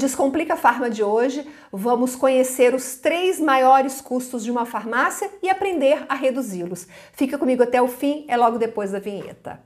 Descomplica 0.00 0.54
Farma 0.54 0.88
de 0.88 1.02
hoje, 1.02 1.44
vamos 1.72 2.14
conhecer 2.14 2.72
os 2.72 2.94
três 2.94 3.40
maiores 3.40 4.00
custos 4.00 4.44
de 4.44 4.50
uma 4.52 4.64
farmácia 4.64 5.28
e 5.42 5.50
aprender 5.50 6.06
a 6.08 6.14
reduzi-los. 6.14 6.86
Fica 7.12 7.36
comigo 7.36 7.64
até 7.64 7.82
o 7.82 7.88
fim, 7.88 8.24
é 8.28 8.36
logo 8.36 8.58
depois 8.58 8.92
da 8.92 9.00
vinheta. 9.00 9.60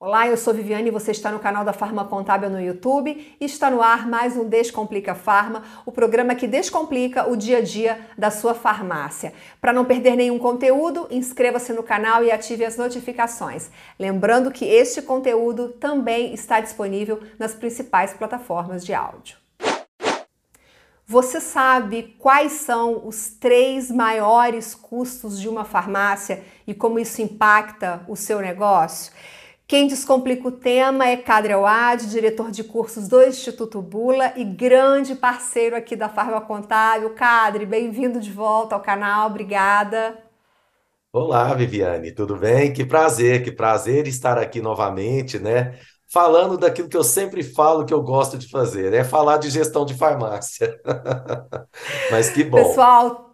Olá, 0.00 0.28
eu 0.28 0.36
sou 0.36 0.54
Viviane 0.54 0.86
e 0.86 0.92
você 0.92 1.10
está 1.10 1.32
no 1.32 1.40
canal 1.40 1.64
da 1.64 1.72
Farma 1.72 2.04
Contábil 2.04 2.48
no 2.48 2.60
YouTube 2.60 3.34
e 3.40 3.44
está 3.44 3.68
no 3.68 3.82
ar 3.82 4.06
mais 4.06 4.36
um 4.36 4.48
Descomplica 4.48 5.12
Farma, 5.12 5.64
o 5.84 5.90
programa 5.90 6.36
que 6.36 6.46
descomplica 6.46 7.28
o 7.28 7.36
dia 7.36 7.58
a 7.58 7.60
dia 7.60 8.06
da 8.16 8.30
sua 8.30 8.54
farmácia. 8.54 9.32
Para 9.60 9.72
não 9.72 9.84
perder 9.84 10.14
nenhum 10.14 10.38
conteúdo, 10.38 11.08
inscreva-se 11.10 11.72
no 11.72 11.82
canal 11.82 12.22
e 12.22 12.30
ative 12.30 12.64
as 12.64 12.76
notificações. 12.76 13.72
Lembrando 13.98 14.52
que 14.52 14.64
este 14.64 15.02
conteúdo 15.02 15.70
também 15.70 16.32
está 16.32 16.60
disponível 16.60 17.20
nas 17.36 17.56
principais 17.56 18.14
plataformas 18.14 18.86
de 18.86 18.94
áudio. 18.94 19.36
Você 21.10 21.40
sabe 21.40 22.14
quais 22.20 22.52
são 22.52 23.04
os 23.04 23.30
três 23.30 23.90
maiores 23.90 24.76
custos 24.76 25.40
de 25.40 25.48
uma 25.48 25.64
farmácia 25.64 26.44
e 26.68 26.72
como 26.72 27.00
isso 27.00 27.20
impacta 27.20 28.04
o 28.06 28.14
seu 28.14 28.38
negócio? 28.40 29.12
Quem 29.68 29.86
descomplica 29.86 30.48
o 30.48 30.50
tema 30.50 31.06
é 31.06 31.14
Cadre 31.18 31.52
Awad, 31.52 32.06
diretor 32.06 32.50
de 32.50 32.64
cursos 32.64 33.06
do 33.06 33.22
Instituto 33.22 33.82
Bula 33.82 34.32
e 34.34 34.42
grande 34.42 35.14
parceiro 35.14 35.76
aqui 35.76 35.94
da 35.94 36.08
Farma 36.08 36.40
Contábil. 36.40 37.10
Cadre, 37.10 37.66
bem-vindo 37.66 38.18
de 38.18 38.32
volta 38.32 38.74
ao 38.74 38.80
canal, 38.80 39.26
obrigada. 39.26 40.16
Olá, 41.12 41.52
Viviane, 41.52 42.12
tudo 42.12 42.34
bem? 42.34 42.72
Que 42.72 42.82
prazer, 42.82 43.44
que 43.44 43.52
prazer 43.52 44.06
estar 44.06 44.38
aqui 44.38 44.62
novamente, 44.62 45.38
né? 45.38 45.78
Falando 46.10 46.56
daquilo 46.56 46.88
que 46.88 46.96
eu 46.96 47.04
sempre 47.04 47.42
falo 47.42 47.84
que 47.84 47.92
eu 47.92 48.00
gosto 48.00 48.38
de 48.38 48.48
fazer, 48.48 48.94
é 48.94 49.04
falar 49.04 49.36
de 49.36 49.50
gestão 49.50 49.84
de 49.84 49.92
farmácia. 49.92 50.80
Mas 52.10 52.30
que 52.30 52.42
bom. 52.42 52.56
Pessoal, 52.56 53.27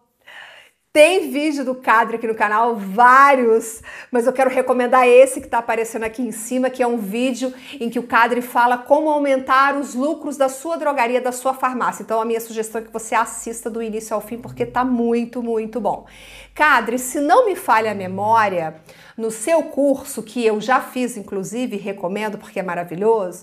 tem 0.95 1.29
vídeo 1.29 1.65
do 1.65 1.75
Cadre 1.75 2.15
aqui 2.15 2.27
no 2.29 2.37
canal, 2.37 2.77
vários, 2.77 3.83
mas 4.13 4.29
eu 4.29 4.33
quero 4.33 4.49
recomendar 4.49 5.09
esse 5.09 5.41
que 5.41 5.47
está 5.49 5.59
aparecendo 5.59 6.05
aqui 6.05 6.23
em 6.23 6.31
cima, 6.31 6.71
que 6.71 6.85
é 6.85 6.87
um 6.87 6.99
vídeo 6.99 7.53
em 7.81 7.91
que 7.91 7.99
o 7.99 8.05
Cadre 8.05 8.41
fala 8.41 8.79
como 8.79 9.11
aumentar 9.11 9.77
os 9.77 9.97
lucros 9.97 10.37
da 10.37 10.49
sua 10.49 10.77
drogaria, 10.77 11.21
da 11.21 11.33
sua 11.33 11.53
farmácia. 11.53 12.05
Então 12.05 12.21
a 12.21 12.25
minha 12.25 12.41
sugestão 12.41 12.81
é 12.81 12.85
que 12.85 12.93
você 12.93 13.13
assista 13.13 13.69
do 13.69 13.83
início 13.83 14.15
ao 14.15 14.21
fim, 14.21 14.39
porque 14.39 14.65
tá 14.65 14.85
muito, 14.85 15.43
muito 15.43 15.81
bom. 15.81 16.07
Cadre, 16.55 16.97
se 16.97 17.21
não 17.21 17.45
me 17.47 17.57
falha 17.57 17.91
a 17.91 17.95
memória, 17.95 18.77
no 19.19 19.33
seu 19.33 19.65
curso, 19.65 20.23
que 20.23 20.47
eu 20.47 20.61
já 20.61 20.81
fiz, 20.81 21.17
inclusive, 21.17 21.77
recomendo 21.77 22.39
porque 22.39 22.61
é 22.61 22.63
maravilhoso, 22.63 23.43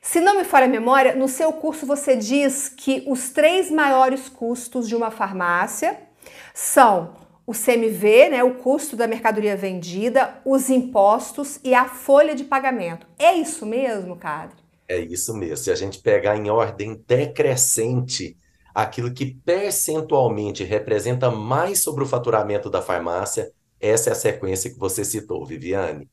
se 0.00 0.18
não 0.18 0.38
me 0.38 0.44
falha 0.44 0.64
a 0.64 0.68
memória, 0.68 1.14
no 1.14 1.28
seu 1.28 1.52
curso 1.52 1.84
você 1.84 2.16
diz 2.16 2.70
que 2.70 3.04
os 3.06 3.28
três 3.28 3.70
maiores 3.70 4.30
custos 4.30 4.88
de 4.88 4.96
uma 4.96 5.10
farmácia 5.10 6.03
são 6.52 7.14
o 7.46 7.52
CMV, 7.52 8.30
né, 8.30 8.42
o 8.42 8.54
custo 8.54 8.96
da 8.96 9.06
mercadoria 9.06 9.56
vendida, 9.56 10.40
os 10.44 10.70
impostos 10.70 11.60
e 11.62 11.74
a 11.74 11.86
folha 11.86 12.34
de 12.34 12.44
pagamento. 12.44 13.06
É 13.18 13.34
isso 13.34 13.66
mesmo, 13.66 14.16
Cadre? 14.16 14.56
É 14.88 14.98
isso 14.98 15.34
mesmo. 15.34 15.56
Se 15.58 15.70
a 15.70 15.74
gente 15.74 16.00
pegar 16.00 16.36
em 16.36 16.50
ordem 16.50 17.02
decrescente 17.06 18.36
aquilo 18.74 19.12
que 19.12 19.34
percentualmente 19.44 20.64
representa 20.64 21.30
mais 21.30 21.82
sobre 21.82 22.02
o 22.02 22.06
faturamento 22.06 22.68
da 22.70 22.82
farmácia, 22.82 23.52
essa 23.78 24.10
é 24.10 24.12
a 24.12 24.16
sequência 24.16 24.70
que 24.70 24.78
você 24.78 25.04
citou, 25.04 25.44
Viviane. 25.44 26.08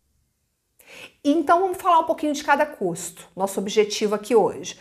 Então 1.23 1.62
vamos 1.62 1.82
falar 1.82 2.00
um 2.00 2.06
pouquinho 2.06 2.34
de 2.34 2.44
cada 2.44 2.66
custo, 2.66 3.28
nosso 3.36 3.59
objetivo 3.59 4.16
aqui 4.16 4.36
hoje. 4.36 4.78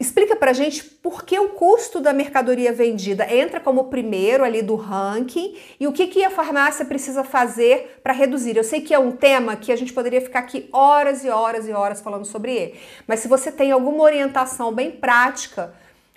Explica 0.00 0.34
pra 0.34 0.54
gente 0.54 0.82
por 0.82 1.26
que 1.26 1.38
o 1.38 1.50
custo 1.50 2.00
da 2.00 2.10
mercadoria 2.10 2.72
vendida 2.72 3.30
entra 3.30 3.60
como 3.60 3.90
primeiro 3.90 4.42
ali 4.42 4.62
do 4.62 4.74
ranking 4.74 5.54
e 5.78 5.86
o 5.86 5.92
que, 5.92 6.06
que 6.06 6.24
a 6.24 6.30
farmácia 6.30 6.86
precisa 6.86 7.22
fazer 7.22 8.00
para 8.02 8.14
reduzir. 8.14 8.56
Eu 8.56 8.64
sei 8.64 8.80
que 8.80 8.94
é 8.94 8.98
um 8.98 9.12
tema 9.12 9.56
que 9.56 9.70
a 9.70 9.76
gente 9.76 9.92
poderia 9.92 10.22
ficar 10.22 10.38
aqui 10.38 10.70
horas 10.72 11.22
e 11.22 11.28
horas 11.28 11.68
e 11.68 11.72
horas 11.72 12.00
falando 12.00 12.24
sobre 12.24 12.56
ele, 12.56 12.80
mas 13.06 13.20
se 13.20 13.28
você 13.28 13.52
tem 13.52 13.72
alguma 13.72 14.02
orientação 14.02 14.72
bem 14.72 14.90
prática, 14.90 15.74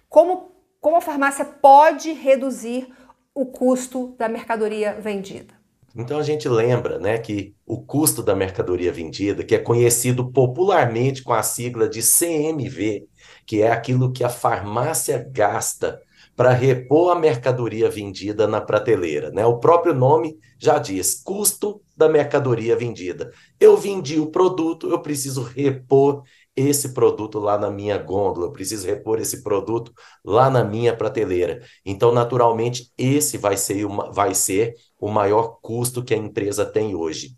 como, 0.07 0.53
como 0.79 0.95
a 0.95 1.01
farmácia 1.01 1.43
pode 1.43 2.13
reduzir 2.13 2.87
o 3.35 3.45
custo 3.47 4.15
da 4.17 4.29
mercadoria 4.29 4.93
vendida? 4.93 5.61
Então 5.95 6.17
a 6.17 6.23
gente 6.23 6.49
lembra 6.49 6.97
né, 6.97 7.19
que 7.19 7.53
o 7.65 7.79
custo 7.79 8.23
da 8.23 8.35
mercadoria 8.35 8.91
vendida, 8.91 9.43
que 9.43 9.53
é 9.53 9.59
conhecido 9.59 10.31
popularmente 10.31 11.21
com 11.21 11.33
a 11.33 11.43
sigla 11.43 11.87
de 11.87 12.01
CMV, 12.01 13.07
que 13.45 13.61
é 13.61 13.71
aquilo 13.71 14.11
que 14.11 14.23
a 14.23 14.29
farmácia 14.29 15.27
gasta 15.31 15.99
para 16.35 16.51
repor 16.51 17.11
a 17.11 17.19
mercadoria 17.19 17.89
vendida 17.89 18.47
na 18.47 18.59
prateleira. 18.59 19.29
Né? 19.31 19.45
O 19.45 19.59
próprio 19.59 19.93
nome 19.93 20.37
já 20.57 20.79
diz: 20.79 21.21
custo 21.23 21.81
da 21.95 22.09
mercadoria 22.09 22.75
vendida. 22.75 23.31
Eu 23.59 23.77
vendi 23.77 24.19
o 24.19 24.31
produto, 24.31 24.89
eu 24.89 24.99
preciso 25.01 25.43
repor 25.43 26.23
esse 26.55 26.93
produto 26.93 27.39
lá 27.39 27.57
na 27.57 27.71
minha 27.71 27.97
gôndola, 27.97 28.47
eu 28.47 28.51
preciso 28.51 28.85
repor 28.85 29.19
esse 29.19 29.41
produto 29.41 29.91
lá 30.23 30.49
na 30.49 30.63
minha 30.63 30.95
prateleira. 30.95 31.61
Então, 31.85 32.11
naturalmente, 32.11 32.91
esse 32.97 33.37
vai 33.37 33.57
ser, 33.57 33.85
uma, 33.85 34.11
vai 34.11 34.35
ser 34.35 34.75
o 34.99 35.09
maior 35.09 35.57
custo 35.61 36.03
que 36.03 36.13
a 36.13 36.17
empresa 36.17 36.65
tem 36.65 36.95
hoje. 36.95 37.35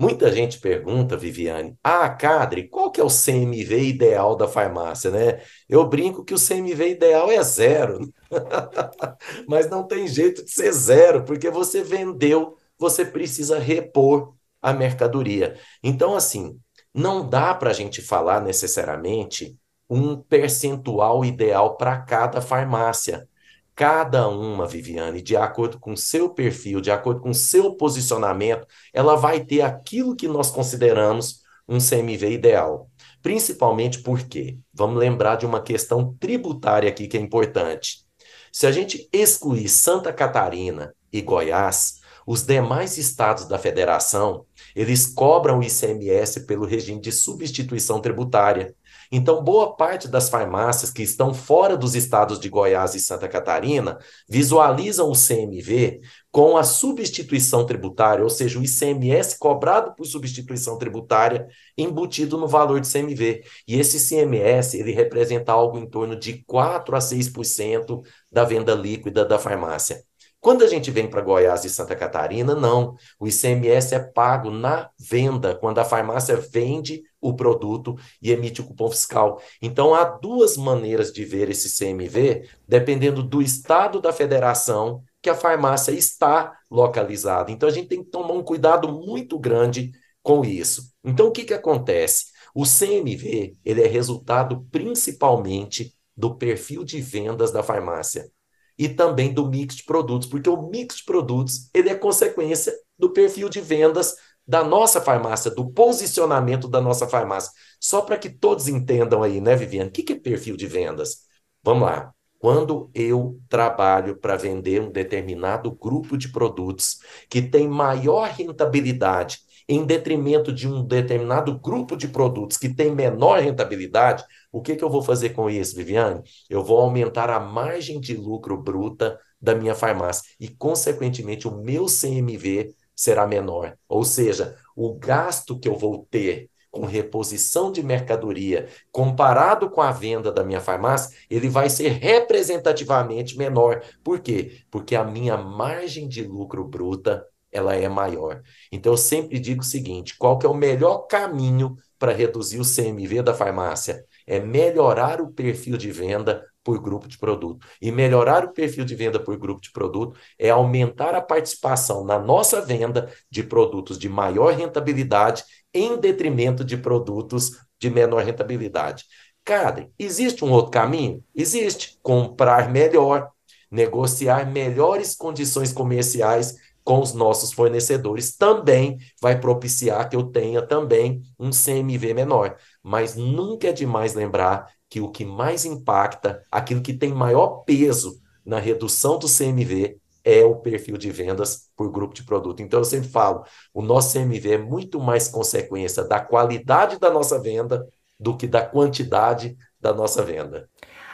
Muita 0.00 0.30
gente 0.30 0.60
pergunta, 0.60 1.16
Viviane, 1.16 1.76
ah, 1.82 2.08
Cadre, 2.08 2.68
qual 2.68 2.88
que 2.92 3.00
é 3.00 3.04
o 3.04 3.10
CMV 3.10 3.80
ideal 3.82 4.36
da 4.36 4.46
farmácia, 4.46 5.10
né? 5.10 5.42
Eu 5.68 5.84
brinco 5.88 6.24
que 6.24 6.32
o 6.32 6.38
CMV 6.38 6.90
ideal 6.90 7.32
é 7.32 7.42
zero, 7.42 7.98
mas 9.48 9.68
não 9.68 9.84
tem 9.84 10.06
jeito 10.06 10.44
de 10.44 10.52
ser 10.52 10.70
zero, 10.72 11.24
porque 11.24 11.50
você 11.50 11.82
vendeu, 11.82 12.56
você 12.78 13.04
precisa 13.04 13.58
repor 13.58 14.34
a 14.62 14.72
mercadoria. 14.72 15.58
Então, 15.82 16.14
assim, 16.14 16.56
não 16.94 17.28
dá 17.28 17.52
para 17.52 17.70
a 17.70 17.74
gente 17.74 18.00
falar 18.00 18.40
necessariamente 18.40 19.58
um 19.90 20.16
percentual 20.16 21.24
ideal 21.24 21.76
para 21.76 21.98
cada 22.02 22.40
farmácia. 22.40 23.28
Cada 23.78 24.26
uma, 24.26 24.66
Viviane, 24.66 25.22
de 25.22 25.36
acordo 25.36 25.78
com 25.78 25.94
seu 25.94 26.30
perfil, 26.30 26.80
de 26.80 26.90
acordo 26.90 27.20
com 27.20 27.32
seu 27.32 27.76
posicionamento, 27.76 28.66
ela 28.92 29.14
vai 29.14 29.44
ter 29.44 29.60
aquilo 29.60 30.16
que 30.16 30.26
nós 30.26 30.50
consideramos 30.50 31.42
um 31.68 31.78
CMV 31.78 32.28
ideal. 32.28 32.90
Principalmente 33.22 34.00
porque, 34.00 34.58
vamos 34.74 34.98
lembrar 34.98 35.36
de 35.36 35.46
uma 35.46 35.62
questão 35.62 36.12
tributária 36.18 36.88
aqui 36.88 37.06
que 37.06 37.16
é 37.16 37.20
importante. 37.20 38.04
Se 38.50 38.66
a 38.66 38.72
gente 38.72 39.08
excluir 39.12 39.68
Santa 39.68 40.12
Catarina 40.12 40.92
e 41.12 41.22
Goiás, 41.22 42.00
os 42.26 42.42
demais 42.42 42.98
estados 42.98 43.46
da 43.46 43.60
federação, 43.60 44.44
eles 44.74 45.06
cobram 45.06 45.60
o 45.60 45.62
ICMS 45.62 46.46
pelo 46.46 46.66
regime 46.66 47.00
de 47.00 47.12
substituição 47.12 48.00
tributária. 48.00 48.74
Então, 49.10 49.42
boa 49.42 49.74
parte 49.74 50.06
das 50.06 50.28
farmácias 50.28 50.90
que 50.90 51.02
estão 51.02 51.32
fora 51.32 51.76
dos 51.76 51.94
estados 51.94 52.38
de 52.38 52.48
Goiás 52.48 52.94
e 52.94 53.00
Santa 53.00 53.28
Catarina 53.28 53.98
visualizam 54.28 55.10
o 55.10 55.14
CMV 55.14 56.00
com 56.30 56.56
a 56.56 56.62
substituição 56.62 57.64
tributária, 57.64 58.22
ou 58.22 58.30
seja, 58.30 58.58
o 58.58 58.62
ICMS 58.62 59.38
cobrado 59.38 59.94
por 59.94 60.04
substituição 60.04 60.76
tributária 60.76 61.48
embutido 61.76 62.36
no 62.36 62.46
valor 62.46 62.80
de 62.80 62.90
CMV. 62.90 63.42
E 63.66 63.78
esse 63.78 63.96
ICMS, 63.96 64.78
ele 64.78 64.92
representa 64.92 65.52
algo 65.52 65.78
em 65.78 65.88
torno 65.88 66.14
de 66.14 66.44
4 66.44 66.94
a 66.94 67.00
6% 67.00 68.02
da 68.30 68.44
venda 68.44 68.74
líquida 68.74 69.24
da 69.24 69.38
farmácia. 69.38 70.04
Quando 70.40 70.62
a 70.62 70.68
gente 70.68 70.90
vem 70.90 71.08
para 71.08 71.20
Goiás 71.20 71.64
e 71.64 71.70
Santa 71.70 71.96
Catarina, 71.96 72.54
não. 72.54 72.94
O 73.18 73.26
ICMS 73.26 73.94
é 73.94 73.98
pago 73.98 74.50
na 74.50 74.88
venda, 74.98 75.56
quando 75.56 75.78
a 75.78 75.84
farmácia 75.84 76.36
vende 76.36 77.02
o 77.20 77.34
produto 77.34 77.96
e 78.22 78.30
emite 78.30 78.60
o 78.60 78.64
cupom 78.64 78.90
fiscal. 78.90 79.40
Então, 79.60 79.94
há 79.94 80.04
duas 80.04 80.56
maneiras 80.56 81.12
de 81.12 81.24
ver 81.24 81.50
esse 81.50 81.76
CMV, 81.76 82.48
dependendo 82.66 83.22
do 83.22 83.42
estado 83.42 84.00
da 84.00 84.12
federação 84.12 85.02
que 85.20 85.28
a 85.28 85.34
farmácia 85.34 85.92
está 85.92 86.56
localizada. 86.70 87.50
Então, 87.50 87.68
a 87.68 87.72
gente 87.72 87.88
tem 87.88 88.04
que 88.04 88.10
tomar 88.10 88.34
um 88.34 88.42
cuidado 88.42 88.88
muito 88.88 89.38
grande 89.38 89.92
com 90.22 90.44
isso. 90.44 90.92
Então, 91.04 91.28
o 91.28 91.32
que, 91.32 91.44
que 91.44 91.54
acontece? 91.54 92.26
O 92.54 92.64
CMV 92.64 93.56
ele 93.64 93.82
é 93.82 93.86
resultado 93.86 94.66
principalmente 94.70 95.94
do 96.16 96.36
perfil 96.36 96.84
de 96.84 97.00
vendas 97.00 97.52
da 97.52 97.62
farmácia 97.62 98.30
e 98.76 98.88
também 98.88 99.32
do 99.32 99.48
mix 99.48 99.76
de 99.76 99.84
produtos, 99.84 100.28
porque 100.28 100.48
o 100.48 100.68
mix 100.68 100.96
de 100.96 101.04
produtos 101.04 101.68
ele 101.74 101.88
é 101.88 101.94
consequência 101.94 102.72
do 102.98 103.10
perfil 103.10 103.48
de 103.48 103.60
vendas 103.60 104.16
da 104.48 104.64
nossa 104.64 104.98
farmácia, 104.98 105.50
do 105.50 105.70
posicionamento 105.70 106.66
da 106.66 106.80
nossa 106.80 107.06
farmácia. 107.06 107.52
Só 107.78 108.00
para 108.00 108.16
que 108.16 108.30
todos 108.30 108.66
entendam 108.66 109.22
aí, 109.22 109.40
né, 109.42 109.54
Viviane? 109.54 109.90
O 109.90 109.92
que 109.92 110.10
é 110.12 110.18
perfil 110.18 110.56
de 110.56 110.66
vendas? 110.66 111.18
Vamos 111.62 111.82
lá. 111.86 112.14
Quando 112.38 112.90
eu 112.94 113.38
trabalho 113.48 114.16
para 114.16 114.36
vender 114.36 114.80
um 114.80 114.90
determinado 114.90 115.70
grupo 115.72 116.16
de 116.16 116.28
produtos 116.30 116.98
que 117.28 117.42
tem 117.42 117.68
maior 117.68 118.28
rentabilidade 118.28 119.40
em 119.68 119.84
detrimento 119.84 120.50
de 120.50 120.66
um 120.66 120.82
determinado 120.82 121.58
grupo 121.58 121.94
de 121.94 122.08
produtos 122.08 122.56
que 122.56 122.72
tem 122.72 122.94
menor 122.94 123.40
rentabilidade, 123.40 124.24
o 124.50 124.62
que, 124.62 124.76
que 124.76 124.82
eu 124.82 124.88
vou 124.88 125.02
fazer 125.02 125.30
com 125.30 125.50
isso, 125.50 125.76
Viviane? 125.76 126.22
Eu 126.48 126.64
vou 126.64 126.78
aumentar 126.80 127.28
a 127.28 127.38
margem 127.38 128.00
de 128.00 128.16
lucro 128.16 128.56
bruta 128.56 129.18
da 129.38 129.54
minha 129.54 129.74
farmácia 129.74 130.24
e, 130.40 130.48
consequentemente, 130.48 131.46
o 131.46 131.54
meu 131.62 131.86
CMV 131.86 132.74
será 132.98 133.28
menor. 133.28 133.78
Ou 133.88 134.02
seja, 134.02 134.56
o 134.74 134.92
gasto 134.92 135.56
que 135.56 135.68
eu 135.68 135.78
vou 135.78 136.04
ter 136.10 136.50
com 136.68 136.84
reposição 136.84 137.70
de 137.70 137.80
mercadoria 137.80 138.68
comparado 138.90 139.70
com 139.70 139.80
a 139.80 139.92
venda 139.92 140.32
da 140.32 140.42
minha 140.42 140.60
farmácia, 140.60 141.16
ele 141.30 141.48
vai 141.48 141.70
ser 141.70 141.90
representativamente 141.92 143.38
menor. 143.38 143.82
Por 144.02 144.18
quê? 144.18 144.62
Porque 144.68 144.96
a 144.96 145.04
minha 145.04 145.36
margem 145.36 146.08
de 146.08 146.24
lucro 146.24 146.64
bruta 146.64 147.24
ela 147.52 147.74
é 147.74 147.88
maior. 147.88 148.42
Então 148.70 148.92
eu 148.92 148.96
sempre 148.98 149.38
digo 149.38 149.62
o 149.62 149.64
seguinte, 149.64 150.16
qual 150.18 150.36
que 150.36 150.44
é 150.44 150.48
o 150.48 150.54
melhor 150.54 151.06
caminho 151.06 151.76
para 151.98 152.12
reduzir 152.12 152.58
o 152.58 152.64
CMV 152.64 153.22
da 153.22 153.32
farmácia? 153.32 154.04
É 154.26 154.40
melhorar 154.40 155.20
o 155.20 155.32
perfil 155.32 155.78
de 155.78 155.90
venda 155.92 156.44
por 156.68 156.78
grupo 156.78 157.08
de 157.08 157.16
produto. 157.16 157.66
E 157.80 157.90
melhorar 157.90 158.44
o 158.44 158.52
perfil 158.52 158.84
de 158.84 158.94
venda 158.94 159.18
por 159.18 159.38
grupo 159.38 159.58
de 159.58 159.72
produto 159.72 160.14
é 160.38 160.50
aumentar 160.50 161.14
a 161.14 161.22
participação 161.22 162.04
na 162.04 162.18
nossa 162.18 162.60
venda 162.60 163.10
de 163.30 163.42
produtos 163.42 163.98
de 163.98 164.06
maior 164.06 164.52
rentabilidade 164.52 165.44
em 165.72 165.96
detrimento 165.98 166.62
de 166.62 166.76
produtos 166.76 167.52
de 167.80 167.88
menor 167.88 168.22
rentabilidade. 168.22 169.06
Cara, 169.42 169.88
existe 169.98 170.44
um 170.44 170.50
outro 170.50 170.70
caminho? 170.70 171.24
Existe. 171.34 171.98
Comprar 172.02 172.70
melhor, 172.70 173.30
negociar 173.70 174.44
melhores 174.44 175.16
condições 175.16 175.72
comerciais 175.72 176.54
com 176.84 177.00
os 177.00 177.14
nossos 177.14 177.50
fornecedores 177.50 178.36
também 178.36 178.98
vai 179.22 179.40
propiciar 179.40 180.06
que 180.06 180.16
eu 180.16 180.24
tenha 180.24 180.60
também 180.60 181.22
um 181.38 181.50
CMV 181.50 182.12
menor. 182.12 182.56
Mas 182.82 183.16
nunca 183.16 183.68
é 183.68 183.72
demais 183.72 184.12
lembrar 184.12 184.66
que 184.88 185.00
o 185.00 185.10
que 185.10 185.24
mais 185.24 185.64
impacta, 185.64 186.42
aquilo 186.50 186.82
que 186.82 186.94
tem 186.94 187.12
maior 187.12 187.64
peso 187.64 188.20
na 188.44 188.58
redução 188.58 189.18
do 189.18 189.26
CMV 189.26 189.98
é 190.24 190.44
o 190.44 190.56
perfil 190.56 190.96
de 190.96 191.10
vendas 191.10 191.70
por 191.76 191.90
grupo 191.90 192.14
de 192.14 192.22
produto. 192.22 192.62
Então 192.62 192.80
eu 192.80 192.84
sempre 192.84 193.08
falo, 193.08 193.44
o 193.72 193.82
nosso 193.82 194.12
CMV 194.12 194.52
é 194.52 194.58
muito 194.58 195.00
mais 195.00 195.28
consequência 195.28 196.04
da 196.04 196.20
qualidade 196.20 196.98
da 196.98 197.10
nossa 197.10 197.40
venda 197.40 197.86
do 198.18 198.36
que 198.36 198.46
da 198.46 198.62
quantidade 198.62 199.56
da 199.80 199.92
nossa 199.94 200.22
venda. 200.22 200.68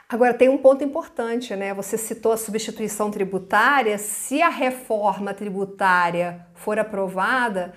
Agora 0.09 0.35
tem 0.35 0.49
um 0.49 0.59
ponto 0.59 0.85
importante, 0.85 1.55
né? 1.57 1.73
Você 1.75 1.97
citou 1.97 2.33
a 2.33 2.37
substituição 2.37 3.11
tributária. 3.11 3.99
Se 3.99 4.43
a 4.43 4.49
reforma 4.49 5.33
tributária 5.33 6.47
for 6.55 6.79
aprovada, 6.79 7.75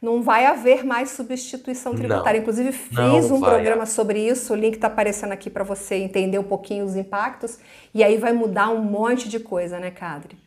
não 0.00 0.22
vai 0.22 0.46
haver 0.46 0.84
mais 0.84 1.10
substituição 1.10 1.94
tributária. 1.94 2.38
Não, 2.38 2.42
Inclusive, 2.42 2.72
fiz 2.72 3.30
um 3.30 3.42
programa 3.42 3.86
sobre 3.86 4.26
isso, 4.26 4.52
o 4.52 4.56
link 4.56 4.74
está 4.74 4.86
aparecendo 4.86 5.32
aqui 5.32 5.50
para 5.50 5.64
você 5.64 5.96
entender 5.96 6.38
um 6.38 6.44
pouquinho 6.44 6.84
os 6.84 6.96
impactos, 6.96 7.58
e 7.94 8.02
aí 8.02 8.16
vai 8.16 8.32
mudar 8.32 8.70
um 8.70 8.82
monte 8.82 9.28
de 9.28 9.38
coisa, 9.40 9.78
né, 9.78 9.90
Cadre? 9.90 10.38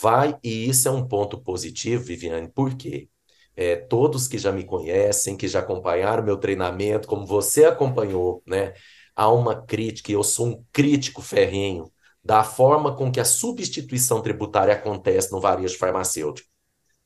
Vai, 0.00 0.36
e 0.42 0.68
isso 0.68 0.88
é 0.88 0.90
um 0.90 1.06
ponto 1.06 1.40
positivo, 1.40 2.04
Viviane, 2.04 2.48
por 2.48 2.74
quê? 2.76 3.08
É, 3.56 3.76
todos 3.76 4.26
que 4.26 4.36
já 4.38 4.50
me 4.50 4.64
conhecem, 4.64 5.36
que 5.36 5.46
já 5.46 5.60
acompanharam 5.60 6.24
meu 6.24 6.36
treinamento, 6.36 7.06
como 7.06 7.24
você 7.26 7.64
acompanhou, 7.66 8.42
né? 8.46 8.74
Há 9.14 9.30
uma 9.30 9.64
crítica, 9.64 10.10
e 10.10 10.14
eu 10.14 10.24
sou 10.24 10.48
um 10.48 10.64
crítico 10.72 11.22
ferrenho 11.22 11.92
da 12.22 12.42
forma 12.42 12.96
com 12.96 13.12
que 13.12 13.20
a 13.20 13.24
substituição 13.24 14.20
tributária 14.22 14.74
acontece 14.74 15.30
no 15.30 15.40
varejo 15.40 15.78
farmacêutico. 15.78 16.48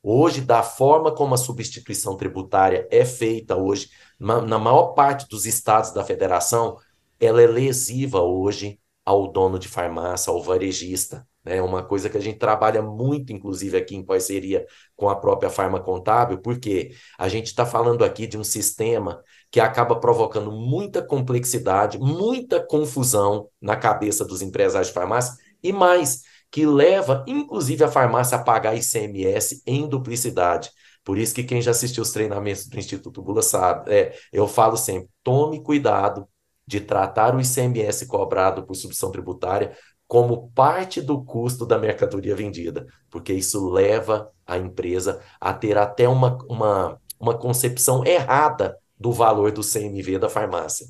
Hoje, 0.01 0.41
da 0.41 0.63
forma 0.63 1.13
como 1.13 1.33
a 1.33 1.37
substituição 1.37 2.15
tributária 2.15 2.87
é 2.89 3.03
feita 3.03 3.55
hoje, 3.57 3.89
na, 4.19 4.57
maior 4.57 4.93
parte 4.93 5.27
dos 5.27 5.45
estados 5.45 5.91
da 5.91 6.03
federação, 6.03 6.77
ela 7.19 7.41
é 7.41 7.47
lesiva 7.47 8.21
hoje 8.21 8.79
ao 9.05 9.31
dono 9.31 9.59
de 9.59 9.67
farmácia, 9.67 10.31
ao 10.31 10.41
varejista. 10.41 11.27
É 11.45 11.55
né? 11.55 11.61
uma 11.61 11.83
coisa 11.83 12.09
que 12.09 12.17
a 12.17 12.21
gente 12.21 12.37
trabalha 12.37 12.81
muito, 12.81 13.33
inclusive, 13.33 13.75
aqui 13.75 13.95
em 13.95 14.05
parceria 14.05 14.65
com 14.95 15.09
a 15.09 15.15
própria 15.15 15.49
Farma 15.49 15.81
Contábil, 15.81 16.39
porque 16.39 16.91
a 17.17 17.27
gente 17.27 17.47
está 17.47 17.65
falando 17.65 18.03
aqui 18.03 18.27
de 18.27 18.37
um 18.37 18.43
sistema 18.43 19.23
que 19.49 19.59
acaba 19.59 19.99
provocando 19.99 20.51
muita 20.51 21.01
complexidade, 21.01 21.97
muita 21.97 22.63
confusão 22.63 23.49
na 23.59 23.75
cabeça 23.75 24.23
dos 24.23 24.41
empresários 24.41 24.89
de 24.89 24.93
farmácia 24.93 25.33
e 25.63 25.73
mais, 25.73 26.21
que 26.51 26.65
leva, 26.65 27.23
inclusive, 27.27 27.83
a 27.83 27.87
farmácia 27.87 28.37
a 28.37 28.43
pagar 28.43 28.75
ICMS 28.75 29.61
em 29.65 29.87
duplicidade. 29.87 30.71
Por 31.03 31.17
isso 31.17 31.33
que 31.33 31.43
quem 31.43 31.61
já 31.61 31.71
assistiu 31.71 32.03
os 32.03 32.11
treinamentos 32.11 32.67
do 32.67 32.77
Instituto 32.77 33.21
Bula 33.21 33.41
sabe, 33.41 33.91
é, 33.91 34.15
eu 34.31 34.47
falo 34.47 34.77
sempre, 34.77 35.09
tome 35.23 35.61
cuidado 35.63 36.27
de 36.65 36.79
tratar 36.79 37.35
o 37.35 37.41
ICMS 37.41 38.07
cobrado 38.07 38.63
por 38.63 38.75
substituição 38.75 39.11
tributária 39.11 39.75
como 40.07 40.49
parte 40.51 41.01
do 41.01 41.23
custo 41.23 41.65
da 41.65 41.77
mercadoria 41.77 42.35
vendida, 42.35 42.87
porque 43.11 43.31
isso 43.31 43.69
leva 43.69 44.31
a 44.45 44.57
empresa 44.57 45.21
a 45.39 45.53
ter 45.53 45.77
até 45.77 46.09
uma, 46.09 46.37
uma, 46.49 46.99
uma 47.19 47.37
concepção 47.37 48.03
errada 48.03 48.75
do 48.99 49.11
valor 49.11 49.51
do 49.51 49.61
CMV 49.61 50.17
da 50.17 50.27
farmácia. 50.27 50.87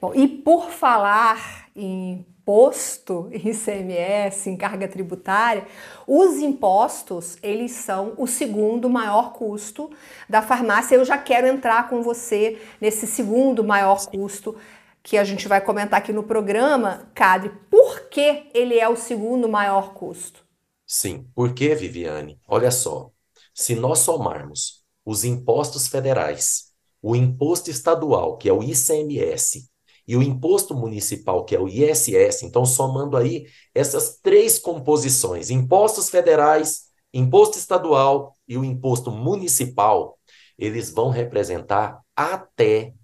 Bom, 0.00 0.14
e 0.14 0.26
por 0.26 0.70
falar 0.70 1.68
em 1.76 2.26
imposto, 2.48 3.28
ICMS, 3.30 4.48
em 4.48 4.56
carga 4.56 4.88
tributária, 4.88 5.66
os 6.06 6.38
impostos, 6.38 7.36
eles 7.42 7.72
são 7.72 8.14
o 8.16 8.26
segundo 8.26 8.88
maior 8.88 9.34
custo 9.34 9.90
da 10.26 10.40
farmácia. 10.40 10.94
Eu 10.94 11.04
já 11.04 11.18
quero 11.18 11.46
entrar 11.46 11.90
com 11.90 12.02
você 12.02 12.58
nesse 12.80 13.06
segundo 13.06 13.62
maior 13.62 14.06
custo 14.06 14.56
que 15.02 15.18
a 15.18 15.24
gente 15.24 15.46
vai 15.46 15.60
comentar 15.60 15.98
aqui 15.98 16.10
no 16.10 16.22
programa, 16.22 17.10
Cadre. 17.14 17.52
Por 17.70 18.08
que 18.08 18.46
ele 18.54 18.78
é 18.78 18.88
o 18.88 18.96
segundo 18.96 19.46
maior 19.46 19.92
custo? 19.92 20.42
Sim, 20.86 21.26
porque, 21.34 21.74
Viviane, 21.74 22.40
olha 22.48 22.70
só, 22.70 23.10
se 23.52 23.74
nós 23.74 23.98
somarmos 23.98 24.82
os 25.04 25.22
impostos 25.22 25.86
federais, 25.86 26.72
o 27.02 27.14
imposto 27.14 27.70
estadual, 27.70 28.38
que 28.38 28.48
é 28.48 28.52
o 28.52 28.62
ICMS, 28.62 29.68
e 30.08 30.16
o 30.16 30.22
imposto 30.22 30.74
municipal, 30.74 31.44
que 31.44 31.54
é 31.54 31.60
o 31.60 31.68
ISS. 31.68 32.42
Então, 32.42 32.64
somando 32.64 33.14
aí 33.14 33.46
essas 33.74 34.18
três 34.22 34.58
composições, 34.58 35.50
impostos 35.50 36.08
federais, 36.08 36.88
imposto 37.12 37.58
estadual 37.58 38.34
e 38.48 38.56
o 38.56 38.64
imposto 38.64 39.10
municipal, 39.10 40.18
eles 40.58 40.90
vão 40.90 41.10
representar 41.10 42.00
até 42.16 42.94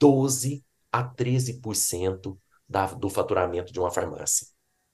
12 0.00 0.64
a 0.90 1.04
13% 1.04 2.38
da, 2.66 2.86
do 2.86 3.10
faturamento 3.10 3.70
de 3.70 3.78
uma 3.78 3.90
farmácia, 3.90 4.46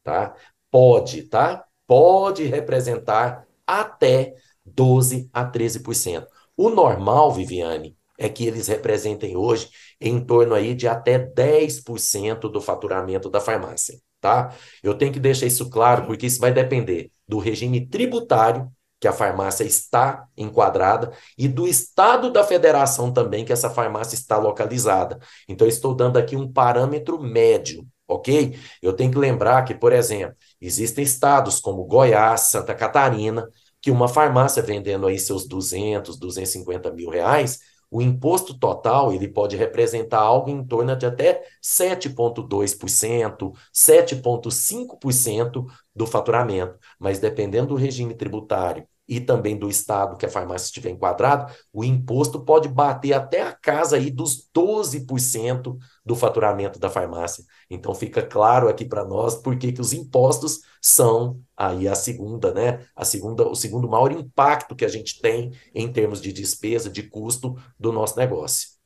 tá? 0.02 0.34
Pode, 0.72 1.22
tá? 1.24 1.64
Pode 1.86 2.44
representar 2.46 3.46
até 3.64 4.34
12 4.64 5.30
a 5.32 5.44
13%. 5.44 6.26
O 6.56 6.68
normal, 6.68 7.32
Viviane, 7.32 7.96
é 8.20 8.28
que 8.28 8.46
eles 8.46 8.68
representem 8.68 9.34
hoje 9.34 9.70
em 9.98 10.20
torno 10.22 10.54
aí 10.54 10.74
de 10.74 10.86
até 10.86 11.18
10% 11.18 12.50
do 12.50 12.60
faturamento 12.60 13.30
da 13.30 13.40
farmácia, 13.40 13.98
tá? 14.20 14.54
Eu 14.82 14.94
tenho 14.94 15.10
que 15.10 15.18
deixar 15.18 15.46
isso 15.46 15.70
claro, 15.70 16.04
porque 16.06 16.26
isso 16.26 16.38
vai 16.38 16.52
depender 16.52 17.10
do 17.26 17.38
regime 17.38 17.86
tributário 17.86 18.70
que 19.00 19.08
a 19.08 19.12
farmácia 19.14 19.64
está 19.64 20.26
enquadrada 20.36 21.10
e 21.38 21.48
do 21.48 21.66
estado 21.66 22.30
da 22.30 22.44
federação 22.44 23.10
também 23.10 23.42
que 23.42 23.54
essa 23.54 23.70
farmácia 23.70 24.14
está 24.14 24.36
localizada. 24.36 25.18
Então, 25.48 25.66
estou 25.66 25.94
dando 25.94 26.18
aqui 26.18 26.36
um 26.36 26.52
parâmetro 26.52 27.18
médio, 27.18 27.86
ok? 28.06 28.54
Eu 28.82 28.92
tenho 28.92 29.10
que 29.10 29.16
lembrar 29.16 29.64
que, 29.64 29.74
por 29.74 29.94
exemplo, 29.94 30.36
existem 30.60 31.02
estados 31.02 31.58
como 31.58 31.86
Goiás, 31.86 32.50
Santa 32.50 32.74
Catarina, 32.74 33.48
que 33.80 33.90
uma 33.90 34.08
farmácia 34.08 34.62
vendendo 34.62 35.06
aí 35.06 35.18
seus 35.18 35.48
200, 35.48 36.18
250 36.18 36.92
mil 36.92 37.08
reais, 37.08 37.69
o 37.90 38.00
imposto 38.00 38.58
total 38.58 39.12
ele 39.12 39.26
pode 39.28 39.56
representar 39.56 40.20
algo 40.20 40.48
em 40.50 40.64
torno 40.64 40.94
de 40.96 41.06
até 41.06 41.42
7,2%, 41.62 43.52
7,5% 43.74 45.66
do 45.94 46.06
faturamento. 46.06 46.78
Mas 46.98 47.18
dependendo 47.18 47.68
do 47.68 47.74
regime 47.74 48.14
tributário 48.14 48.86
e 49.10 49.20
também 49.20 49.58
do 49.58 49.68
estado 49.68 50.16
que 50.16 50.24
a 50.24 50.30
farmácia 50.30 50.66
estiver 50.66 50.90
enquadrado, 50.90 51.52
o 51.72 51.84
imposto 51.84 52.44
pode 52.44 52.68
bater 52.68 53.12
até 53.12 53.42
a 53.42 53.52
casa 53.52 53.96
aí 53.96 54.08
dos 54.08 54.48
12% 54.54 55.76
do 56.06 56.14
faturamento 56.14 56.78
da 56.78 56.88
farmácia. 56.88 57.44
Então 57.68 57.92
fica 57.92 58.22
claro 58.22 58.68
aqui 58.68 58.84
para 58.84 59.04
nós 59.04 59.34
por 59.34 59.58
que 59.58 59.74
os 59.80 59.92
impostos 59.92 60.60
são 60.80 61.40
aí 61.56 61.88
a 61.88 61.96
segunda, 61.96 62.54
né? 62.54 62.86
A 62.94 63.04
segunda, 63.04 63.48
o 63.48 63.56
segundo 63.56 63.88
maior 63.88 64.12
impacto 64.12 64.76
que 64.76 64.84
a 64.84 64.88
gente 64.88 65.20
tem 65.20 65.50
em 65.74 65.92
termos 65.92 66.20
de 66.20 66.32
despesa, 66.32 66.88
de 66.88 67.02
custo 67.02 67.56
do 67.78 67.92
nosso 67.92 68.16
negócio. 68.16 68.79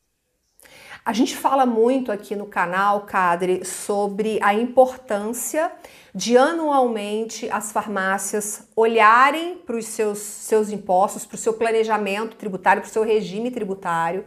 A 1.06 1.12
gente 1.12 1.37
fala 1.37 1.66
muito 1.66 2.11
aqui 2.11 2.34
no 2.34 2.46
canal, 2.46 3.02
Cadre, 3.02 3.62
sobre 3.62 4.38
a 4.42 4.54
importância 4.54 5.70
de 6.14 6.34
anualmente 6.38 7.46
as 7.50 7.70
farmácias 7.73 8.66
olharem 8.75 9.56
para 9.56 9.76
os 9.76 9.84
seus, 9.84 10.18
seus 10.18 10.70
impostos, 10.70 11.26
para 11.26 11.34
o 11.34 11.38
seu 11.38 11.52
planejamento 11.52 12.37
tributário, 12.37 12.80
para 12.80 12.88
o 12.88 12.92
seu 12.92 13.02
regime 13.02 13.50
tributário 13.50 14.25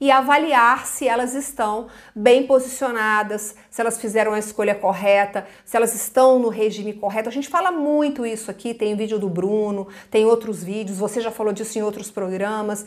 e 0.00 0.10
avaliar 0.10 0.86
se 0.86 1.06
elas 1.06 1.34
estão 1.34 1.88
bem 2.16 2.46
posicionadas, 2.46 3.54
se 3.68 3.80
elas 3.80 4.00
fizeram 4.00 4.32
a 4.32 4.38
escolha 4.38 4.74
correta, 4.74 5.46
se 5.64 5.76
elas 5.76 5.94
estão 5.94 6.38
no 6.38 6.48
regime 6.48 6.94
correto. 6.94 7.28
A 7.28 7.32
gente 7.32 7.48
fala 7.48 7.70
muito 7.70 8.24
isso 8.24 8.50
aqui, 8.50 8.72
tem 8.72 8.96
vídeo 8.96 9.18
do 9.18 9.28
Bruno, 9.28 9.86
tem 10.10 10.24
outros 10.24 10.64
vídeos, 10.64 10.98
você 10.98 11.20
já 11.20 11.30
falou 11.30 11.52
disso 11.52 11.78
em 11.78 11.82
outros 11.82 12.10
programas. 12.10 12.86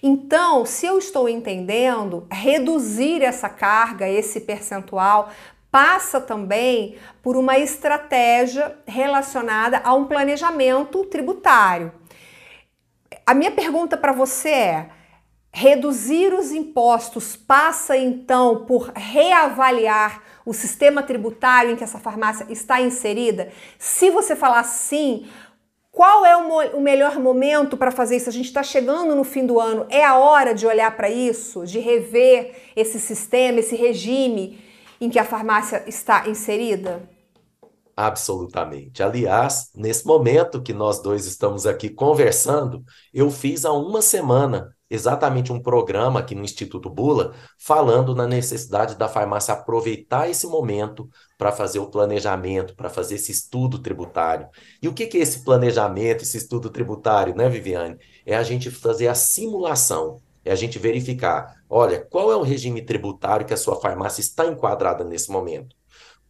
Então, 0.00 0.64
se 0.64 0.86
eu 0.86 0.98
estou 0.98 1.28
entendendo, 1.28 2.26
reduzir 2.30 3.22
essa 3.22 3.48
carga, 3.48 4.08
esse 4.08 4.40
percentual, 4.40 5.30
passa 5.70 6.20
também 6.20 6.96
por 7.22 7.36
uma 7.36 7.58
estratégia 7.58 8.76
relacionada 8.86 9.80
a 9.82 9.94
um 9.94 10.04
planejamento 10.04 11.04
tributário. 11.06 11.90
A 13.24 13.34
minha 13.34 13.50
pergunta 13.50 13.96
para 13.96 14.12
você 14.12 14.48
é: 14.48 14.88
reduzir 15.52 16.32
os 16.32 16.50
impostos 16.50 17.36
passa 17.36 17.96
então 17.96 18.64
por 18.64 18.90
reavaliar 18.94 20.22
o 20.44 20.52
sistema 20.54 21.02
tributário 21.02 21.70
em 21.70 21.76
que 21.76 21.84
essa 21.84 21.98
farmácia 21.98 22.46
está 22.48 22.80
inserida? 22.80 23.52
Se 23.78 24.10
você 24.10 24.34
falar 24.34 24.64
sim, 24.64 25.26
qual 25.90 26.24
é 26.24 26.34
o, 26.36 26.78
o 26.78 26.80
melhor 26.80 27.18
momento 27.18 27.76
para 27.76 27.90
fazer 27.90 28.16
isso? 28.16 28.30
A 28.30 28.32
gente 28.32 28.46
está 28.46 28.62
chegando 28.62 29.14
no 29.14 29.24
fim 29.24 29.44
do 29.44 29.60
ano, 29.60 29.86
é 29.90 30.02
a 30.02 30.16
hora 30.16 30.54
de 30.54 30.66
olhar 30.66 30.96
para 30.96 31.10
isso, 31.10 31.66
de 31.66 31.78
rever 31.78 32.56
esse 32.74 32.98
sistema, 32.98 33.60
esse 33.60 33.76
regime 33.76 34.58
em 34.98 35.10
que 35.10 35.18
a 35.18 35.24
farmácia 35.24 35.84
está 35.86 36.28
inserida? 36.28 37.02
Absolutamente. 37.94 39.02
Aliás, 39.02 39.70
nesse 39.74 40.06
momento 40.06 40.62
que 40.62 40.72
nós 40.72 41.00
dois 41.02 41.26
estamos 41.26 41.66
aqui 41.66 41.90
conversando, 41.90 42.82
eu 43.12 43.30
fiz 43.30 43.64
há 43.66 43.72
uma 43.72 44.00
semana 44.00 44.74
exatamente 44.92 45.52
um 45.52 45.60
programa 45.60 46.20
aqui 46.20 46.34
no 46.34 46.44
Instituto 46.44 46.90
Bula 46.90 47.34
falando 47.58 48.14
na 48.14 48.26
necessidade 48.26 48.94
da 48.94 49.08
farmácia 49.08 49.54
aproveitar 49.54 50.28
esse 50.28 50.46
momento 50.46 51.08
para 51.38 51.50
fazer 51.50 51.78
o 51.78 51.90
planejamento, 51.90 52.76
para 52.76 52.90
fazer 52.90 53.14
esse 53.14 53.32
estudo 53.32 53.78
tributário. 53.78 54.48
E 54.82 54.88
o 54.88 54.92
que, 54.92 55.06
que 55.06 55.16
é 55.16 55.20
esse 55.22 55.42
planejamento, 55.44 56.22
esse 56.22 56.36
estudo 56.36 56.68
tributário, 56.68 57.34
né, 57.34 57.48
Viviane? 57.48 57.96
É 58.26 58.36
a 58.36 58.42
gente 58.42 58.70
fazer 58.70 59.08
a 59.08 59.14
simulação, 59.14 60.20
é 60.44 60.52
a 60.52 60.56
gente 60.56 60.78
verificar, 60.78 61.56
olha, 61.70 62.04
qual 62.04 62.30
é 62.30 62.36
o 62.36 62.42
regime 62.42 62.82
tributário 62.82 63.46
que 63.46 63.54
a 63.54 63.56
sua 63.56 63.80
farmácia 63.80 64.20
está 64.20 64.46
enquadrada 64.46 65.04
nesse 65.04 65.30
momento? 65.30 65.74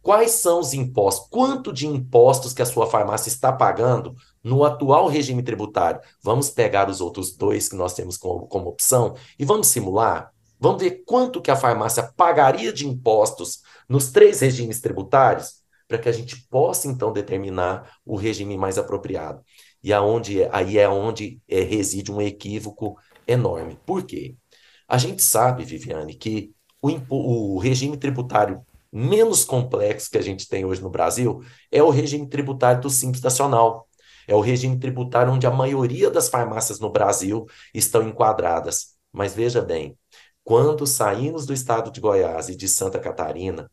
Quais 0.03 0.31
são 0.31 0.59
os 0.59 0.73
impostos? 0.73 1.29
Quanto 1.29 1.71
de 1.71 1.87
impostos 1.87 2.51
que 2.51 2.61
a 2.61 2.65
sua 2.65 2.85
farmácia 2.85 3.29
está 3.29 3.53
pagando 3.53 4.13
no 4.43 4.65
atual 4.65 5.07
regime 5.07 5.41
tributário? 5.41 6.01
Vamos 6.21 6.49
pegar 6.49 6.89
os 6.89 6.99
outros 6.99 7.33
dois 7.37 7.69
que 7.69 7.75
nós 7.77 7.93
temos 7.93 8.17
como, 8.17 8.45
como 8.47 8.67
opção 8.67 9.15
e 9.39 9.45
vamos 9.45 9.67
simular? 9.67 10.29
Vamos 10.59 10.83
ver 10.83 11.03
quanto 11.05 11.41
que 11.41 11.49
a 11.49 11.55
farmácia 11.55 12.03
pagaria 12.17 12.73
de 12.73 12.85
impostos 12.85 13.61
nos 13.87 14.11
três 14.11 14.41
regimes 14.41 14.81
tributários 14.81 15.63
para 15.87 15.97
que 15.97 16.09
a 16.09 16.11
gente 16.11 16.47
possa 16.49 16.89
então 16.89 17.13
determinar 17.13 17.97
o 18.05 18.17
regime 18.17 18.57
mais 18.57 18.77
apropriado. 18.77 19.41
E 19.81 19.93
aonde 19.93 20.43
aí 20.51 20.77
é 20.77 20.89
onde 20.89 21.41
é, 21.47 21.61
reside 21.61 22.11
um 22.11 22.21
equívoco 22.21 22.97
enorme. 23.25 23.79
Por 23.85 24.03
quê? 24.03 24.35
A 24.85 24.97
gente 24.97 25.21
sabe, 25.21 25.63
Viviane, 25.63 26.13
que 26.13 26.53
o, 26.81 27.55
o 27.55 27.57
regime 27.57 27.95
tributário 27.95 28.65
menos 28.93 29.43
complexo 29.43 30.11
que 30.11 30.17
a 30.17 30.21
gente 30.21 30.47
tem 30.47 30.63
hoje 30.63 30.81
no 30.81 30.89
Brasil 30.89 31.43
é 31.71 31.81
o 31.81 31.89
regime 31.89 32.29
tributário 32.29 32.81
do 32.81 32.89
Simples 32.89 33.23
Nacional. 33.23 33.87
É 34.27 34.35
o 34.35 34.39
regime 34.39 34.79
tributário 34.79 35.33
onde 35.33 35.47
a 35.47 35.51
maioria 35.51 36.09
das 36.09 36.29
farmácias 36.29 36.79
no 36.79 36.91
Brasil 36.91 37.45
estão 37.73 38.07
enquadradas. 38.07 38.93
Mas 39.11 39.33
veja 39.33 39.61
bem, 39.61 39.97
quando 40.43 40.85
saímos 40.85 41.45
do 41.45 41.53
estado 41.53 41.91
de 41.91 41.99
Goiás 41.99 42.49
e 42.49 42.55
de 42.55 42.67
Santa 42.67 42.99
Catarina, 42.99 43.69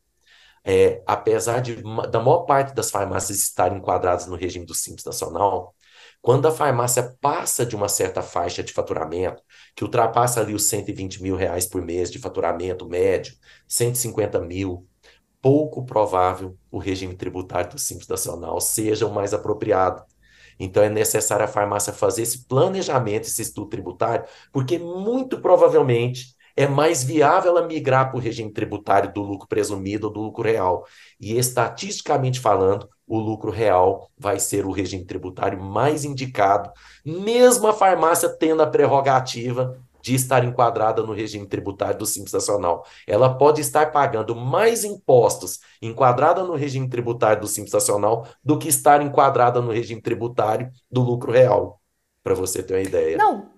é, 0.64 1.02
apesar 1.06 1.60
de, 1.60 1.82
da 2.10 2.20
maior 2.20 2.44
parte 2.44 2.74
das 2.74 2.90
farmácias 2.90 3.38
estarem 3.38 3.78
enquadradas 3.78 4.26
no 4.26 4.36
regime 4.36 4.66
do 4.66 4.74
Simples 4.74 5.04
Nacional, 5.04 5.74
quando 6.20 6.46
a 6.46 6.52
farmácia 6.52 7.16
passa 7.20 7.64
de 7.64 7.74
uma 7.74 7.88
certa 7.88 8.22
faixa 8.22 8.62
de 8.62 8.72
faturamento, 8.72 9.42
que 9.74 9.84
ultrapassa 9.84 10.40
ali 10.40 10.54
os 10.54 10.68
120 10.68 11.22
mil 11.22 11.34
reais 11.34 11.66
por 11.66 11.82
mês 11.82 12.10
de 12.10 12.18
faturamento 12.18 12.86
médio, 12.86 13.34
150 13.66 14.40
mil, 14.40 14.86
pouco 15.40 15.84
provável 15.84 16.56
o 16.70 16.78
regime 16.78 17.14
tributário 17.14 17.70
do 17.70 17.78
Simples 17.78 18.08
Nacional 18.08 18.60
seja 18.60 19.06
o 19.06 19.12
mais 19.12 19.32
apropriado. 19.34 20.02
Então 20.58 20.82
é 20.82 20.90
necessário 20.90 21.44
a 21.44 21.48
farmácia 21.48 21.92
fazer 21.92 22.22
esse 22.22 22.46
planejamento, 22.46 23.24
esse 23.24 23.40
estudo 23.42 23.70
tributário, 23.70 24.26
porque 24.52 24.78
muito 24.78 25.40
provavelmente 25.40 26.36
é 26.56 26.66
mais 26.66 27.02
viável 27.02 27.56
ela 27.56 27.66
migrar 27.66 28.10
para 28.10 28.18
o 28.18 28.20
regime 28.20 28.52
tributário 28.52 29.12
do 29.12 29.22
lucro 29.22 29.48
presumido 29.48 30.08
ou 30.08 30.12
do 30.12 30.20
lucro 30.20 30.42
real. 30.42 30.84
E 31.18 31.38
estatisticamente 31.38 32.38
falando, 32.38 32.88
o 33.06 33.18
lucro 33.18 33.50
real 33.50 34.10
vai 34.18 34.38
ser 34.38 34.66
o 34.66 34.70
regime 34.70 35.04
tributário 35.06 35.60
mais 35.62 36.04
indicado, 36.04 36.70
mesmo 37.04 37.66
a 37.66 37.72
farmácia 37.72 38.28
tendo 38.28 38.62
a 38.62 38.66
prerrogativa 38.66 39.80
de 40.02 40.14
estar 40.14 40.44
enquadrada 40.44 41.02
no 41.02 41.12
regime 41.12 41.46
tributário 41.46 41.98
do 41.98 42.06
Simples 42.06 42.32
Nacional. 42.32 42.86
Ela 43.06 43.36
pode 43.36 43.60
estar 43.60 43.90
pagando 43.92 44.34
mais 44.34 44.84
impostos 44.84 45.60
enquadrada 45.80 46.42
no 46.44 46.54
regime 46.54 46.88
tributário 46.88 47.40
do 47.40 47.48
Simples 47.48 47.72
Nacional 47.72 48.26
do 48.44 48.58
que 48.58 48.68
estar 48.68 49.02
enquadrada 49.02 49.60
no 49.60 49.72
regime 49.72 50.00
tributário 50.00 50.70
do 50.90 51.00
lucro 51.00 51.32
real, 51.32 51.80
para 52.22 52.34
você 52.34 52.62
ter 52.62 52.74
uma 52.74 52.82
ideia. 52.82 53.16
Não, 53.16 53.50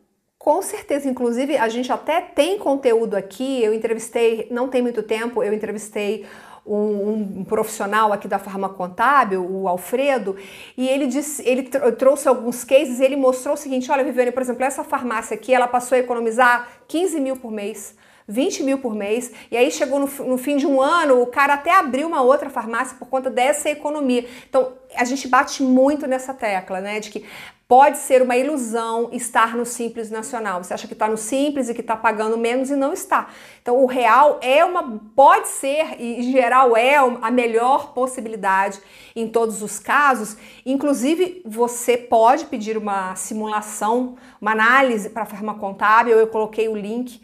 com 0.43 0.61
certeza, 0.61 1.09
inclusive 1.09 1.57
a 1.57 1.69
gente 1.69 1.93
até 1.93 2.21
tem 2.21 2.59
conteúdo 2.59 3.15
aqui. 3.15 3.63
Eu 3.63 3.73
entrevistei, 3.73 4.49
não 4.51 4.69
tem 4.69 4.83
muito 4.83 5.01
tempo, 5.01 5.41
eu 5.41 5.53
entrevistei 5.53 6.27
um, 6.65 7.41
um, 7.41 7.45
profissional 7.45 8.13
aqui 8.13 8.29
da 8.29 8.39
Farmacontábil, 8.39 9.45
o 9.45 9.67
Alfredo, 9.67 10.37
e 10.77 10.89
ele 10.89 11.07
disse, 11.07 11.47
ele 11.47 11.65
trouxe 11.99 12.29
alguns 12.29 12.65
cases 12.65 13.01
e 13.01 13.05
ele 13.05 13.17
mostrou 13.17 13.55
o 13.55 13.59
seguinte: 13.59 13.91
olha, 13.91 14.05
Viviane, 14.05 14.33
por 14.33 14.43
exemplo, 14.43 14.65
essa 14.65 14.85
farmácia 14.85 15.35
aqui, 15.35 15.53
ela 15.53 15.67
passou 15.67 15.97
a 15.97 15.99
economizar 15.99 16.69
15 16.89 17.21
mil 17.21 17.37
por 17.37 17.51
mês. 17.51 17.95
20 18.29 18.63
mil 18.63 18.79
por 18.79 18.95
mês, 18.95 19.33
e 19.51 19.57
aí 19.57 19.71
chegou 19.71 19.99
no, 19.99 20.07
no, 20.07 20.39
fim 20.39 20.57
de 20.57 20.65
um 20.65 20.81
ano, 20.81 21.21
o 21.21 21.27
cara 21.27 21.55
até 21.55 21.75
abriu 21.75 22.07
uma 22.07 22.23
outra 22.23 22.49
farmácia 22.49 22.97
por 22.97 23.09
conta 23.09 23.29
dessa 23.29 23.69
economia. 23.69 24.25
Então, 24.49 24.75
a 24.95 25.05
gente 25.05 25.27
bate 25.27 25.61
muito 25.61 26.07
nessa 26.07 26.33
tecla, 26.33 26.81
né, 26.81 27.01
de 27.01 27.11
que 27.11 27.25
Pode 27.73 27.97
ser 27.97 28.21
uma 28.21 28.37
ilusão 28.37 29.09
estar 29.13 29.57
no 29.57 29.65
Simples 29.65 30.11
Nacional. 30.11 30.63
Você 30.63 30.75
acha 30.75 30.87
que 30.87 30.93
está 30.93 31.09
no 31.09 31.17
Simples 31.17 31.71
e 31.71 31.75
que 31.75 31.81
está 31.81 31.97
pagando 31.97 32.37
menos 32.37 32.71
e 32.71 32.77
não 32.77 32.93
está. 32.93 33.31
Então, 33.63 33.83
o 33.83 33.87
real 33.87 34.39
é 34.43 34.63
uma, 34.63 35.01
pode 35.17 35.49
ser, 35.49 35.99
e 35.99 36.21
em 36.21 36.33
geral 36.33 36.77
é 36.77 36.97
a 36.97 37.31
melhor 37.31 37.95
possibilidade 37.95 38.79
em 39.17 39.27
todos 39.27 39.63
os 39.63 39.79
casos. 39.79 40.37
Inclusive, 40.67 41.41
você 41.47 41.97
pode 41.97 42.45
pedir 42.45 42.77
uma 42.77 43.17
simulação, 43.17 44.17
uma 44.39 44.53
análise 44.53 45.09
para 45.09 45.23
a 45.23 45.27
forma 45.27 45.55
contábil. 45.55 46.19
Eu 46.19 46.27
coloquei 46.27 46.69
o 46.69 46.77
link 46.77 47.23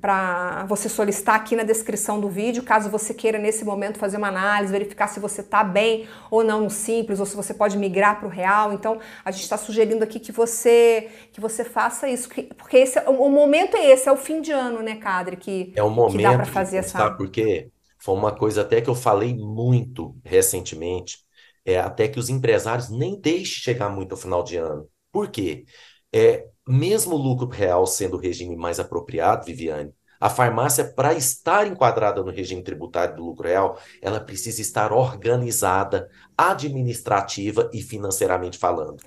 para 0.00 0.64
você 0.66 0.88
solicitar 0.88 1.34
aqui 1.34 1.56
na 1.56 1.62
descrição 1.62 2.20
do 2.20 2.28
vídeo, 2.28 2.62
caso 2.62 2.90
você 2.90 3.12
queira 3.12 3.38
nesse 3.38 3.64
momento 3.64 3.98
fazer 3.98 4.16
uma 4.16 4.28
análise, 4.28 4.72
verificar 4.72 5.08
se 5.08 5.20
você 5.20 5.40
está 5.40 5.62
bem 5.62 6.08
ou 6.30 6.42
não 6.42 6.62
no 6.62 6.70
simples, 6.70 7.20
ou 7.20 7.26
se 7.26 7.36
você 7.36 7.52
pode 7.52 7.76
migrar 7.76 8.18
para 8.18 8.26
o 8.26 8.30
real. 8.30 8.72
Então, 8.72 8.98
a 9.24 9.30
gente 9.30 9.42
está 9.42 9.56
sugerindo 9.56 10.04
aqui 10.04 10.18
que 10.18 10.32
você 10.32 11.08
que 11.32 11.40
você 11.40 11.64
faça 11.64 12.08
isso, 12.08 12.28
porque 12.56 12.76
esse, 12.76 12.98
o, 13.00 13.28
momento 13.28 13.76
é 13.76 13.90
esse, 13.90 14.08
é 14.08 14.12
o 14.12 14.16
fim 14.16 14.40
de 14.40 14.52
ano, 14.52 14.82
né, 14.82 14.96
Cadre, 14.96 15.36
que, 15.36 15.72
é 15.74 15.82
o 15.82 15.90
momento 15.90 16.16
que 16.16 16.22
dá 16.22 16.34
para 16.34 16.44
fazer 16.44 16.78
essa. 16.78 16.98
Sabe 16.98 17.16
por 17.16 17.30
quê? 17.30 17.70
Foi 17.98 18.14
uma 18.14 18.34
coisa 18.34 18.62
até 18.62 18.80
que 18.80 18.90
eu 18.90 18.94
falei 18.94 19.34
muito 19.34 20.14
recentemente, 20.24 21.18
é 21.64 21.78
até 21.78 22.06
que 22.06 22.18
os 22.18 22.28
empresários 22.28 22.90
nem 22.90 23.18
deixem 23.18 23.62
chegar 23.62 23.88
muito 23.88 24.12
ao 24.12 24.18
final 24.18 24.42
de 24.42 24.56
ano. 24.56 24.88
Por 25.10 25.30
quê? 25.30 25.64
É, 26.12 26.46
mesmo 26.66 27.14
o 27.14 27.18
lucro 27.18 27.48
real 27.48 27.86
sendo 27.86 28.16
o 28.16 28.20
regime 28.20 28.56
mais 28.56 28.80
apropriado, 28.80 29.44
Viviane, 29.44 29.94
a 30.20 30.30
farmácia, 30.30 30.84
para 30.84 31.12
estar 31.12 31.66
enquadrada 31.66 32.22
no 32.22 32.30
regime 32.30 32.62
tributário 32.62 33.16
do 33.16 33.24
lucro 33.24 33.46
real, 33.46 33.78
ela 34.00 34.18
precisa 34.20 34.62
estar 34.62 34.92
organizada, 34.92 36.08
administrativa 36.36 37.68
e 37.74 37.82
financeiramente 37.82 38.56
falando. 38.56 39.02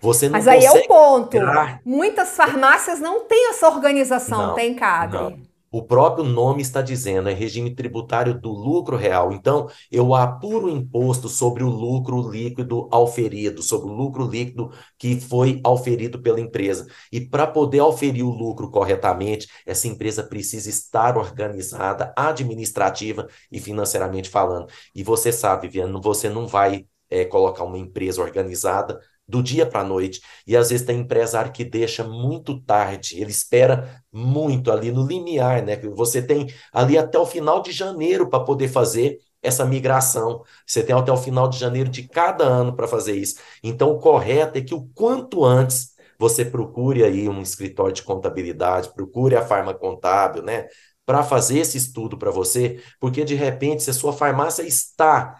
Você 0.00 0.26
não 0.26 0.32
Mas 0.32 0.48
aí 0.48 0.64
é 0.64 0.72
o 0.72 0.86
ponto. 0.88 1.36
Muitas 1.84 2.30
farmácias 2.30 3.00
não 3.00 3.24
têm 3.24 3.50
essa 3.50 3.68
organização, 3.68 4.48
não, 4.48 4.54
tem, 4.54 4.74
Cadre? 4.74 5.18
Não. 5.18 5.45
O 5.76 5.82
próprio 5.82 6.24
nome 6.24 6.62
está 6.62 6.80
dizendo, 6.80 7.28
é 7.28 7.34
regime 7.34 7.74
tributário 7.74 8.40
do 8.40 8.48
lucro 8.50 8.96
real. 8.96 9.30
Então, 9.30 9.68
eu 9.92 10.14
apuro 10.14 10.68
o 10.68 10.70
imposto 10.70 11.28
sobre 11.28 11.62
o 11.62 11.68
lucro 11.68 12.30
líquido 12.30 12.88
auferido, 12.90 13.62
sobre 13.62 13.90
o 13.90 13.92
lucro 13.92 14.26
líquido 14.26 14.70
que 14.98 15.20
foi 15.20 15.60
auferido 15.62 16.22
pela 16.22 16.40
empresa. 16.40 16.86
E 17.12 17.20
para 17.20 17.46
poder 17.46 17.80
auferir 17.80 18.24
o 18.24 18.30
lucro 18.30 18.70
corretamente, 18.70 19.48
essa 19.66 19.86
empresa 19.86 20.22
precisa 20.22 20.70
estar 20.70 21.18
organizada, 21.18 22.10
administrativa 22.16 23.28
e 23.52 23.60
financeiramente 23.60 24.30
falando. 24.30 24.68
E 24.94 25.02
você 25.02 25.30
sabe, 25.30 25.68
Viana, 25.68 26.00
você 26.00 26.30
não 26.30 26.46
vai 26.46 26.86
é, 27.10 27.26
colocar 27.26 27.64
uma 27.64 27.76
empresa 27.76 28.22
organizada 28.22 28.98
do 29.28 29.42
dia 29.42 29.66
para 29.66 29.80
a 29.80 29.84
noite. 29.84 30.20
E 30.46 30.56
às 30.56 30.70
vezes 30.70 30.86
tem 30.86 31.00
empresário 31.00 31.52
que 31.52 31.64
deixa 31.64 32.04
muito 32.04 32.60
tarde, 32.62 33.20
ele 33.20 33.30
espera 33.30 34.02
muito 34.12 34.70
ali 34.70 34.92
no 34.92 35.06
limiar, 35.06 35.62
né? 35.62 35.76
Você 35.94 36.22
tem 36.22 36.46
ali 36.72 36.96
até 36.96 37.18
o 37.18 37.26
final 37.26 37.60
de 37.62 37.72
janeiro 37.72 38.28
para 38.28 38.40
poder 38.40 38.68
fazer 38.68 39.18
essa 39.42 39.64
migração. 39.64 40.42
Você 40.66 40.82
tem 40.82 40.94
até 40.94 41.12
o 41.12 41.16
final 41.16 41.48
de 41.48 41.58
janeiro 41.58 41.88
de 41.88 42.08
cada 42.08 42.44
ano 42.44 42.74
para 42.74 42.88
fazer 42.88 43.14
isso. 43.16 43.36
Então, 43.62 43.90
o 43.90 43.98
correto 43.98 44.58
é 44.58 44.60
que 44.60 44.74
o 44.74 44.88
quanto 44.94 45.44
antes 45.44 45.94
você 46.18 46.44
procure 46.44 47.04
aí 47.04 47.28
um 47.28 47.42
escritório 47.42 47.92
de 47.94 48.02
contabilidade, 48.02 48.92
procure 48.94 49.36
a 49.36 49.44
farma 49.44 49.74
contábil, 49.74 50.42
né? 50.42 50.66
Para 51.04 51.22
fazer 51.22 51.58
esse 51.58 51.76
estudo 51.76 52.18
para 52.18 52.30
você, 52.30 52.82
porque 52.98 53.24
de 53.24 53.34
repente, 53.34 53.82
se 53.82 53.90
a 53.90 53.94
sua 53.94 54.12
farmácia 54.12 54.62
está 54.62 55.36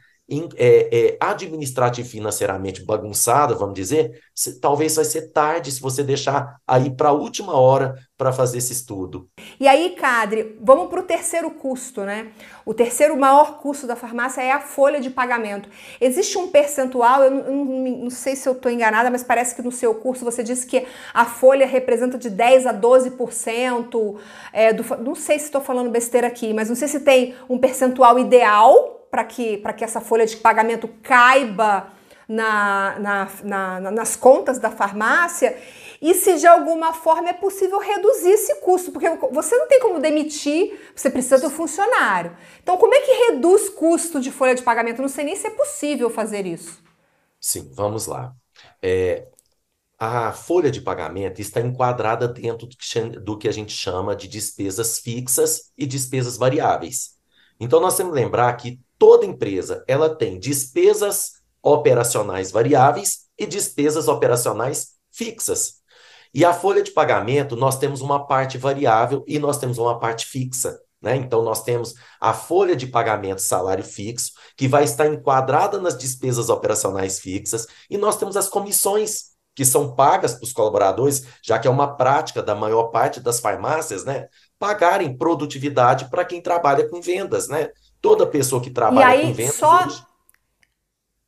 é, 0.57 0.89
é, 0.91 1.17
administrativa 1.21 2.07
e 2.07 2.11
financeiramente 2.11 2.85
bagunçada, 2.85 3.55
vamos 3.55 3.75
dizer, 3.75 4.21
se, 4.35 4.59
talvez 4.59 4.97
vai 4.97 5.05
ser 5.05 5.31
tarde 5.31 5.71
se 5.71 5.81
você 5.81 6.03
deixar 6.03 6.57
aí 6.67 6.91
para 6.91 7.11
a 7.11 7.13
última 7.13 7.55
hora 7.55 7.95
para 8.19 8.33
fazer 8.33 8.59
esse 8.59 8.73
estudo. 8.73 9.29
E 9.61 9.69
aí, 9.69 9.91
Cadre, 9.91 10.57
vamos 10.61 10.89
para 10.89 11.01
o 11.01 11.05
terceiro 11.05 11.51
custo, 11.53 12.01
né? 12.01 12.33
O 12.65 12.75
terceiro 12.75 13.17
maior 13.17 13.59
custo 13.59 13.87
da 13.87 13.95
farmácia 13.95 14.43
é 14.43 14.51
a 14.51 14.59
folha 14.59 15.01
de 15.01 15.11
pagamento. 15.11 15.69
Existe 16.01 16.37
um 16.37 16.49
percentual, 16.49 17.23
eu 17.23 17.31
não, 17.31 17.65
não, 17.65 17.97
não 17.99 18.11
sei 18.11 18.35
se 18.35 18.49
eu 18.49 18.55
estou 18.55 18.73
enganada, 18.73 19.11
mas 19.11 19.23
parece 19.23 19.55
que 19.55 19.63
no 19.63 19.71
seu 19.71 19.95
curso 19.95 20.25
você 20.25 20.43
disse 20.43 20.67
que 20.67 20.87
a 21.15 21.25
folha 21.25 21.67
representa 21.67 22.19
de 22.19 22.31
10 22.31 22.67
a 22.67 22.75
12%. 22.75 24.17
É, 24.53 24.73
do, 24.73 24.83
não 24.97 25.15
sei 25.15 25.39
se 25.39 25.45
estou 25.45 25.61
falando 25.61 25.89
besteira 25.89 26.27
aqui, 26.27 26.53
mas 26.53 26.69
não 26.69 26.75
sei 26.75 26.89
se 26.89 26.99
tem 27.01 27.35
um 27.49 27.59
percentual 27.59 28.19
ideal 28.19 28.96
para 29.17 29.25
que, 29.25 29.57
que 29.79 29.85
essa 29.85 29.99
folha 29.99 30.27
de 30.27 30.37
pagamento 30.37 30.87
caiba 31.03 31.91
na, 32.29 32.99
na, 32.99 33.29
na, 33.81 33.91
nas 33.91 34.15
contas 34.15 34.59
da 34.59 34.71
farmácia 34.71 35.57
e 36.03 36.13
se 36.13 36.35
de 36.39 36.47
alguma 36.47 36.93
forma 36.93 37.31
é 37.31 37.33
possível 37.33 37.79
reduzir 37.79 38.29
esse 38.29 38.57
custo, 38.57 38.93
porque 38.93 39.09
você 39.33 39.57
não 39.57 39.67
tem 39.67 39.81
como 39.81 40.01
demitir, 40.01 40.79
você 40.95 41.09
precisa 41.09 41.39
do 41.39 41.49
funcionário. 41.49 42.37
Então, 42.63 42.77
como 42.77 42.93
é 42.93 43.01
que 43.01 43.31
reduz 43.31 43.71
custo 43.71 44.21
de 44.21 44.31
folha 44.31 44.55
de 44.55 44.63
pagamento? 44.63 45.01
Não 45.01 45.09
sei 45.09 45.25
nem 45.25 45.35
se 45.35 45.47
é 45.47 45.51
possível 45.51 46.11
fazer 46.11 46.45
isso. 46.45 46.83
Sim, 47.41 47.71
vamos 47.73 48.07
lá. 48.07 48.35
É, 48.83 49.29
a 49.99 50.31
folha 50.31 50.71
de 50.71 50.83
pagamento 50.83 51.41
está 51.41 51.63
enquadrada 51.63 52.29
dentro 52.29 52.67
do 52.67 52.77
que, 52.77 53.01
do 53.21 53.39
que 53.39 53.49
a 53.49 53.53
gente 53.53 53.73
chama 53.73 54.15
de 54.15 54.29
despesas 54.29 54.99
fixas 54.99 55.73
e 55.79 55.87
despesas 55.87 56.37
variáveis. 56.37 57.16
Então, 57.59 57.81
nós 57.81 57.97
temos 57.97 58.15
que 58.15 58.21
lembrar 58.21 58.53
que 58.55 58.81
toda 58.99 59.27
empresa 59.27 59.85
ela 59.87 60.15
tem 60.15 60.39
despesas 60.39 61.33
operacionais 61.63 62.51
variáveis 62.51 63.27
e 63.39 63.47
despesas 63.47 64.09
operacionais 64.09 64.95
fixas. 65.11 65.75
E 66.33 66.45
a 66.45 66.53
folha 66.53 66.83
de 66.83 66.91
pagamento, 66.91 67.57
nós 67.57 67.79
temos 67.79 68.01
uma 68.01 68.27
parte 68.27 68.59
variável 68.59 69.25
e 69.27 69.39
nós 69.39 69.59
temos 69.59 69.79
uma 69.79 69.99
parte 69.99 70.27
fixa. 70.27 70.79
Né? 71.01 71.17
Então, 71.17 71.43
nós 71.43 71.63
temos 71.63 71.95
a 72.21 72.33
folha 72.33 72.75
de 72.75 72.87
pagamento 72.87 73.41
salário 73.41 73.85
fixo, 73.85 74.33
que 74.57 74.69
vai 74.69 74.85
estar 74.85 75.07
enquadrada 75.07 75.81
nas 75.81 75.97
despesas 75.97 76.49
operacionais 76.49 77.21
fixas, 77.21 77.67
e 77.89 77.97
nós 77.97 78.17
temos 78.17 78.37
as 78.37 78.49
comissões 78.49 79.37
que 79.55 79.65
são 79.65 79.95
pagas 79.95 80.35
para 80.35 80.45
os 80.45 80.53
colaboradores, 80.53 81.25
já 81.43 81.59
que 81.59 81.67
é 81.67 81.71
uma 81.71 81.97
prática 81.97 82.43
da 82.43 82.55
maior 82.55 82.89
parte 82.89 83.21
das 83.21 83.41
farmácias, 83.41 84.05
né? 84.05 84.29
Pagarem 84.59 85.17
produtividade 85.17 86.09
para 86.11 86.25
quem 86.25 86.41
trabalha 86.41 86.89
com 86.89 87.01
vendas, 87.01 87.49
né? 87.49 87.71
Toda 88.01 88.27
pessoa 88.27 88.63
que 88.63 88.71
trabalha 88.71 89.07
aí, 89.07 89.27
com 89.27 89.35
vendas 89.35 89.55
só... 89.55 89.85
Hoje... 89.85 90.03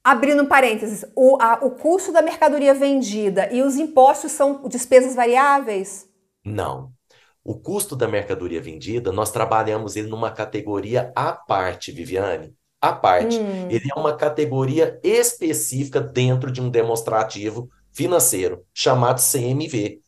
Abrindo 0.03 0.47
parênteses, 0.47 1.05
o, 1.15 1.37
a, 1.41 1.59
o 1.61 1.73
custo 1.73 2.13
da 2.13 2.23
mercadoria 2.23 2.73
vendida 2.73 3.53
e 3.53 3.63
os 3.63 3.77
impostos 3.77 4.33
são 4.33 4.67
despesas 4.67 5.15
variáveis? 5.15 6.09
Não. 6.43 6.93
O 7.45 7.55
custo 7.55 7.97
da 7.97 8.09
mercadoria 8.09 8.61
vendida, 8.61 9.13
nós 9.13 9.31
trabalhamos 9.31 9.97
ele 9.97 10.09
numa 10.09 10.31
categoria 10.31 11.13
à 11.15 11.33
parte, 11.33 11.93
Viviane. 11.93 12.55
À 12.81 12.93
parte. 12.93 13.39
Hum. 13.39 13.69
Ele 13.71 13.89
é 13.95 13.99
uma 13.99 14.17
categoria 14.17 15.01
específica 15.03 16.01
dentro 16.01 16.51
de 16.51 16.61
um 16.61 16.71
demonstrativo 16.71 17.69
financeiro, 17.93 18.65
chamado 18.73 19.21
CMV. 19.21 20.01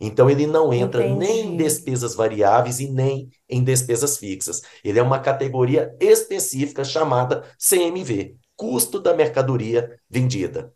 Então, 0.00 0.28
ele 0.28 0.46
não 0.46 0.72
entra 0.72 1.04
Entendi. 1.04 1.18
nem 1.18 1.46
em 1.46 1.56
despesas 1.56 2.14
variáveis 2.14 2.80
e 2.80 2.90
nem 2.90 3.30
em 3.48 3.62
despesas 3.62 4.18
fixas. 4.18 4.62
Ele 4.82 4.98
é 4.98 5.02
uma 5.02 5.18
categoria 5.18 5.94
específica 6.00 6.84
chamada 6.84 7.44
CMV, 7.58 8.36
custo 8.56 9.00
da 9.00 9.14
mercadoria 9.14 9.98
vendida. 10.08 10.72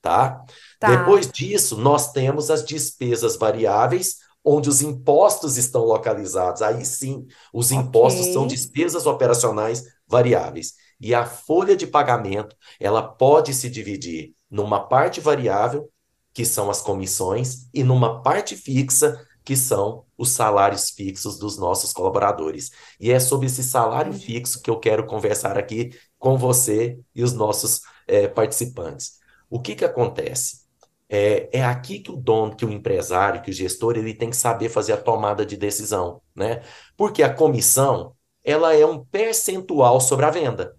Tá? 0.00 0.44
tá? 0.80 0.96
Depois 0.96 1.30
disso, 1.30 1.76
nós 1.76 2.12
temos 2.12 2.50
as 2.50 2.64
despesas 2.64 3.36
variáveis, 3.36 4.16
onde 4.44 4.68
os 4.68 4.82
impostos 4.82 5.56
estão 5.56 5.84
localizados. 5.84 6.60
Aí 6.60 6.84
sim, 6.84 7.26
os 7.52 7.70
okay. 7.70 7.78
impostos 7.78 8.26
são 8.32 8.46
despesas 8.46 9.06
operacionais 9.06 9.84
variáveis. 10.06 10.74
E 11.00 11.14
a 11.14 11.24
folha 11.24 11.76
de 11.76 11.86
pagamento, 11.86 12.56
ela 12.78 13.02
pode 13.02 13.54
se 13.54 13.70
dividir 13.70 14.34
numa 14.50 14.80
parte 14.80 15.20
variável 15.20 15.88
que 16.32 16.44
são 16.44 16.70
as 16.70 16.80
comissões, 16.80 17.68
e 17.72 17.84
numa 17.84 18.22
parte 18.22 18.56
fixa, 18.56 19.20
que 19.44 19.56
são 19.56 20.04
os 20.16 20.30
salários 20.30 20.90
fixos 20.90 21.38
dos 21.38 21.58
nossos 21.58 21.92
colaboradores. 21.92 22.70
E 23.00 23.10
é 23.10 23.18
sobre 23.18 23.46
esse 23.46 23.62
salário 23.62 24.12
fixo 24.12 24.62
que 24.62 24.70
eu 24.70 24.78
quero 24.78 25.06
conversar 25.06 25.58
aqui 25.58 25.90
com 26.18 26.36
você 26.36 26.98
e 27.14 27.22
os 27.22 27.32
nossos 27.32 27.80
é, 28.06 28.28
participantes. 28.28 29.18
O 29.50 29.60
que, 29.60 29.74
que 29.74 29.84
acontece? 29.84 30.62
É, 31.08 31.58
é 31.58 31.64
aqui 31.64 31.98
que 31.98 32.10
o 32.10 32.16
dono, 32.16 32.56
que 32.56 32.64
o 32.64 32.70
empresário, 32.70 33.42
que 33.42 33.50
o 33.50 33.54
gestor, 33.54 33.96
ele 33.98 34.14
tem 34.14 34.30
que 34.30 34.36
saber 34.36 34.68
fazer 34.70 34.92
a 34.94 34.96
tomada 34.96 35.44
de 35.44 35.56
decisão, 35.56 36.22
né? 36.34 36.62
Porque 36.96 37.22
a 37.22 37.34
comissão, 37.34 38.16
ela 38.42 38.74
é 38.74 38.86
um 38.86 39.04
percentual 39.04 40.00
sobre 40.00 40.24
a 40.24 40.30
venda. 40.30 40.74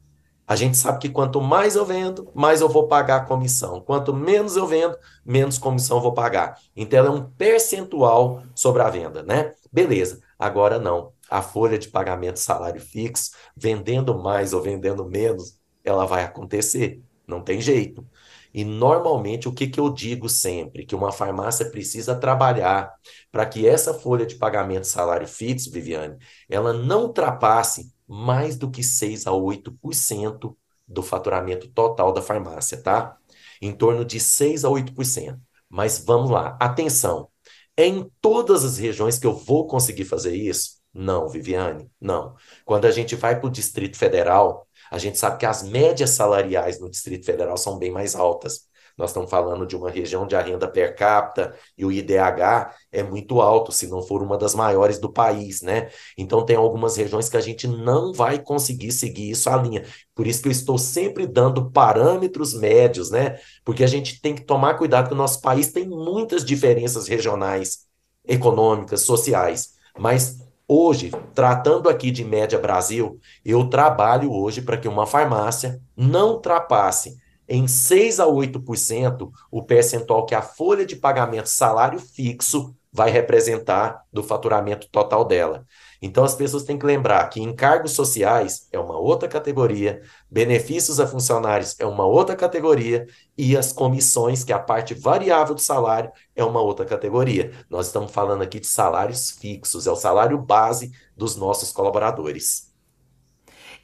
A 0.46 0.56
gente 0.56 0.76
sabe 0.76 1.00
que 1.00 1.10
quanto 1.10 1.40
mais 1.42 1.76
eu 1.76 1.86
vendo, 1.86 2.30
mais 2.34 2.60
eu 2.60 2.68
vou 2.68 2.88
pagar 2.88 3.18
a 3.18 3.26
comissão. 3.26 3.80
Quanto 3.80 4.14
menos 4.14 4.58
eu 4.58 4.68
vendo, 4.68 4.98
menos 5.26 5.58
comissão 5.58 6.02
vou 6.02 6.14
pagar. 6.14 6.60
Então, 6.76 7.06
é 7.06 7.10
um 7.10 7.24
percentual 7.24 8.44
sobre 8.54 8.82
a 8.82 8.90
venda, 8.90 9.24
né? 9.24 9.54
Beleza. 9.72 10.20
Agora 10.38 10.78
não. 10.78 11.14
A 11.30 11.42
folha 11.42 11.80
de 11.80 11.88
pagamento 11.88 12.40
salário 12.40 12.82
fixo, 12.82 13.32
vendendo 13.56 14.18
mais 14.18 14.54
ou 14.54 14.62
vendendo 14.62 15.06
menos, 15.06 15.58
ela 15.84 16.06
vai 16.06 16.24
acontecer. 16.24 17.02
Não 17.26 17.42
tem 17.42 17.62
jeito. 17.62 18.06
E 18.54 18.64
normalmente 18.64 19.48
o 19.48 19.54
que, 19.54 19.68
que 19.68 19.80
eu 19.80 19.90
digo 19.90 20.30
sempre? 20.30 20.86
Que 20.86 20.94
uma 20.94 21.12
farmácia 21.12 21.70
precisa 21.72 22.16
trabalhar 22.16 22.94
para 23.32 23.46
que 23.46 23.68
essa 23.68 23.94
folha 23.94 24.26
de 24.26 24.36
pagamento 24.36 24.86
salário 24.86 25.28
fixo, 25.28 25.72
Viviane, 25.72 26.18
ela 26.48 26.72
não 26.72 27.04
ultrapasse 27.04 27.92
mais 28.14 28.56
do 28.56 28.70
que 28.70 28.84
6 28.84 29.26
a 29.26 29.32
8% 29.32 30.56
do 30.88 31.02
faturamento 31.02 31.68
total 31.70 32.14
da 32.14 32.22
farmácia, 32.22 32.82
tá? 32.82 33.18
Em 33.62 33.74
torno 33.76 34.06
de 34.06 34.20
6 34.20 34.64
a 34.64 34.70
8%. 34.70 35.40
Mas 35.68 35.98
vamos 36.06 36.30
lá, 36.30 36.56
atenção. 36.60 37.30
É 37.76 37.88
em 37.88 38.08
todas 38.22 38.64
as 38.64 38.78
regiões 38.78 39.18
que 39.18 39.26
eu 39.26 39.34
vou 39.36 39.66
conseguir 39.66 40.06
fazer 40.06 40.36
isso? 40.36 40.78
Não, 40.94 41.28
Viviane, 41.28 41.90
não. 42.00 42.36
Quando 42.64 42.86
a 42.86 42.92
gente 42.92 43.16
vai 43.16 43.40
para 43.40 43.48
o 43.48 43.52
Distrito 43.52 43.98
Federal, 43.98 44.68
a 44.92 45.00
gente 45.00 45.18
sabe 45.18 45.40
que 45.40 45.46
as 45.48 45.64
médias 45.64 46.12
salariais 46.12 46.80
no 46.80 46.92
Distrito 46.92 47.26
Federal 47.26 47.58
são 47.58 47.80
bem 47.80 47.90
mais 47.90 48.14
altas. 48.14 48.68
Nós 48.98 49.10
estamos 49.10 49.30
falando 49.30 49.66
de 49.66 49.76
uma 49.76 49.90
região 49.90 50.28
de 50.28 50.36
renda 50.36 50.68
per 50.68 50.96
capita 50.96 51.56
e 51.78 51.84
o 51.84 51.92
IDH 51.92 52.76
é 52.92 53.02
muito 53.02 53.42
alto, 53.42 53.72
se 53.72 53.88
não 53.88 54.04
for 54.04 54.22
uma 54.22 54.38
das 54.38 54.54
maiores 54.54 55.00
do 55.00 55.12
país, 55.12 55.62
né? 55.62 55.90
Então 56.18 56.46
tem 56.46 56.56
algumas 56.56 56.96
regiões 56.96 57.28
que 57.28 57.38
a 57.38 57.42
gente 57.42 57.68
não 57.68 58.14
vai 58.14 58.38
conseguir 58.40 58.92
seguir 58.92 59.32
isso 59.32 59.50
à 59.50 59.58
linha. 59.58 59.84
Por 60.14 60.28
isso 60.28 60.42
que 60.42 60.48
eu 60.48 60.52
estou 60.52 60.78
sempre 60.78 61.26
dando 61.26 61.72
parâmetros 61.72 62.54
médios, 62.54 63.10
né? 63.10 63.40
Porque 63.66 63.84
a 63.84 63.88
gente 63.88 64.22
tem 64.22 64.36
que 64.36 64.46
tomar 64.46 64.76
cuidado 64.76 65.08
que 65.08 65.14
o 65.14 65.18
nosso 65.18 65.42
país 65.42 65.72
tem 65.72 65.88
muitas 65.88 66.46
diferenças 66.46 67.08
regionais, 67.08 67.88
econômicas, 68.26 69.02
sociais, 69.02 69.74
mas 69.98 70.40
Hoje, 70.66 71.12
tratando 71.36 71.90
aqui 71.90 72.10
de 72.10 72.24
média 72.24 72.58
Brasil, 72.58 73.20
eu 73.44 73.70
trabalho 73.70 74.32
hoje 74.32 74.62
para 74.62 74.78
que 74.78 74.88
uma 74.88 75.06
farmácia 75.06 75.80
não 75.96 76.32
ultrapasse 76.32 77.18
em 77.48 77.68
6 77.68 78.20
a 78.20 78.26
8% 78.26 79.32
o 79.52 79.64
percentual 79.64 80.26
que 80.26 80.36
a 80.36 80.42
folha 80.42 80.86
de 80.86 80.96
pagamento 80.96 81.50
salário 81.50 82.00
fixo 82.00 82.76
vai 82.94 83.10
representar 83.10 84.06
do 84.14 84.22
faturamento 84.22 84.88
total 84.90 85.26
dela. 85.26 85.66
Então 86.00 86.24
as 86.24 86.36
pessoas 86.36 86.64
têm 86.64 86.78
que 86.78 86.86
lembrar 86.86 87.28
que 87.30 87.42
encargos 87.42 87.94
sociais 87.94 88.68
é 88.72 88.78
uma 88.78 88.98
outra 88.98 89.28
categoria, 89.28 90.02
benefícios 90.30 91.00
a 91.00 91.08
funcionários 91.08 91.76
é 91.80 91.86
uma 91.86 92.06
outra 92.06 92.36
categoria 92.36 93.08
e 93.38 93.58
as 93.58 93.72
comissões, 93.72 94.44
que 94.44 94.52
é 94.52 94.56
a 94.56 94.60
parte 94.60 94.94
variável 94.94 95.56
do 95.56 95.62
salário, 95.62 96.12
é 96.36 96.44
uma 96.44 96.62
outra 96.62 96.86
categoria. 96.86 97.52
Nós 97.70 97.88
estamos 97.88 98.12
falando 98.12 98.44
aqui 98.44 98.60
de 98.60 98.68
salários 98.68 99.32
fixos, 99.32 99.88
é 99.88 99.92
o 99.92 99.96
salário 99.96 100.38
base 100.38 100.92
dos 101.16 101.36
nossos 101.36 101.72
colaboradores. 101.72 102.73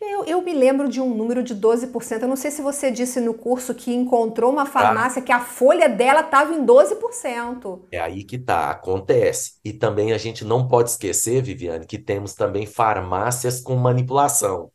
Eu, 0.01 0.23
eu, 0.23 0.41
me 0.41 0.53
lembro 0.53 0.87
de 0.87 1.01
um 1.01 1.13
número 1.13 1.43
de 1.43 1.53
12%. 1.53 2.21
Eu 2.21 2.27
não 2.27 2.37
sei 2.37 2.51
se 2.51 2.61
você 2.61 2.89
disse 2.89 3.19
no 3.19 3.33
curso 3.33 3.75
que 3.75 3.93
encontrou 3.93 4.51
uma 4.51 4.65
farmácia 4.65 5.21
tá. 5.21 5.25
que 5.25 5.31
a 5.31 5.41
folha 5.41 5.89
dela 5.89 6.21
estava 6.21 6.53
em 6.53 6.65
12%. 6.65 7.81
É 7.91 7.99
aí 7.99 8.23
que 8.23 8.37
tá, 8.37 8.69
acontece. 8.71 9.59
E 9.63 9.73
também 9.73 10.13
a 10.13 10.17
gente 10.17 10.45
não 10.45 10.67
pode 10.67 10.91
esquecer, 10.91 11.41
Viviane, 11.41 11.85
que 11.85 11.97
temos 11.97 12.33
também 12.33 12.65
farmácias 12.65 13.59
com 13.59 13.75
manipulação. 13.75 14.71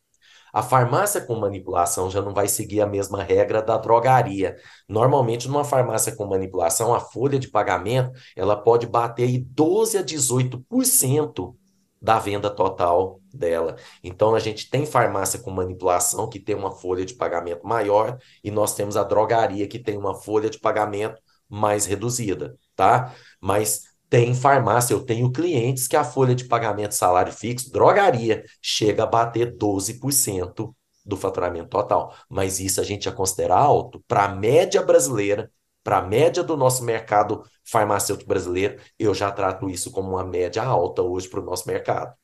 A 0.52 0.62
farmácia 0.62 1.20
com 1.20 1.34
manipulação 1.34 2.10
já 2.10 2.20
não 2.20 2.32
vai 2.32 2.46
seguir 2.46 2.80
a 2.80 2.86
mesma 2.86 3.22
regra 3.22 3.62
da 3.62 3.76
drogaria. 3.78 4.56
Normalmente, 4.88 5.48
numa 5.48 5.64
farmácia 5.64 6.14
com 6.14 6.26
manipulação, 6.26 6.94
a 6.94 7.00
folha 7.00 7.38
de 7.38 7.48
pagamento 7.48 8.12
ela 8.36 8.54
pode 8.54 8.86
bater 8.86 9.24
aí 9.24 9.38
12 9.38 9.98
a 9.98 10.04
18% 10.04 11.54
da 12.00 12.18
venda 12.18 12.50
total 12.50 13.20
dela. 13.36 13.76
Então 14.02 14.34
a 14.34 14.38
gente 14.40 14.68
tem 14.70 14.86
farmácia 14.86 15.38
com 15.40 15.50
manipulação 15.50 16.28
que 16.28 16.40
tem 16.40 16.54
uma 16.54 16.72
folha 16.72 17.04
de 17.04 17.14
pagamento 17.14 17.66
maior 17.66 18.18
e 18.42 18.50
nós 18.50 18.74
temos 18.74 18.96
a 18.96 19.04
drogaria 19.04 19.66
que 19.68 19.78
tem 19.78 19.96
uma 19.96 20.14
folha 20.14 20.50
de 20.50 20.58
pagamento 20.58 21.20
mais 21.48 21.86
reduzida, 21.86 22.56
tá? 22.74 23.14
Mas 23.40 23.82
tem 24.08 24.34
farmácia, 24.34 24.94
eu 24.94 25.04
tenho 25.04 25.32
clientes 25.32 25.88
que 25.88 25.96
a 25.96 26.04
folha 26.04 26.34
de 26.34 26.44
pagamento 26.46 26.94
salário 26.94 27.32
fixo, 27.32 27.72
drogaria, 27.72 28.44
chega 28.62 29.02
a 29.04 29.06
bater 29.06 29.56
12% 29.56 30.74
do 31.04 31.16
faturamento 31.16 31.68
total. 31.68 32.14
Mas 32.28 32.60
isso 32.60 32.80
a 32.80 32.84
gente 32.84 33.04
já 33.04 33.12
considera 33.12 33.56
alto 33.56 34.02
para 34.06 34.24
a 34.24 34.28
média 34.34 34.82
brasileira 34.82 35.50
para 35.84 35.98
a 35.98 36.02
média 36.02 36.42
do 36.42 36.56
nosso 36.56 36.82
mercado 36.82 37.44
farmacêutico 37.62 38.26
brasileiro, 38.26 38.80
eu 38.98 39.14
já 39.14 39.30
trato 39.30 39.68
isso 39.68 39.90
como 39.92 40.12
uma 40.12 40.24
média 40.24 40.62
alta 40.64 41.02
hoje 41.02 41.28
para 41.28 41.40
o 41.40 41.44
nosso 41.44 41.68
mercado. 41.68 42.14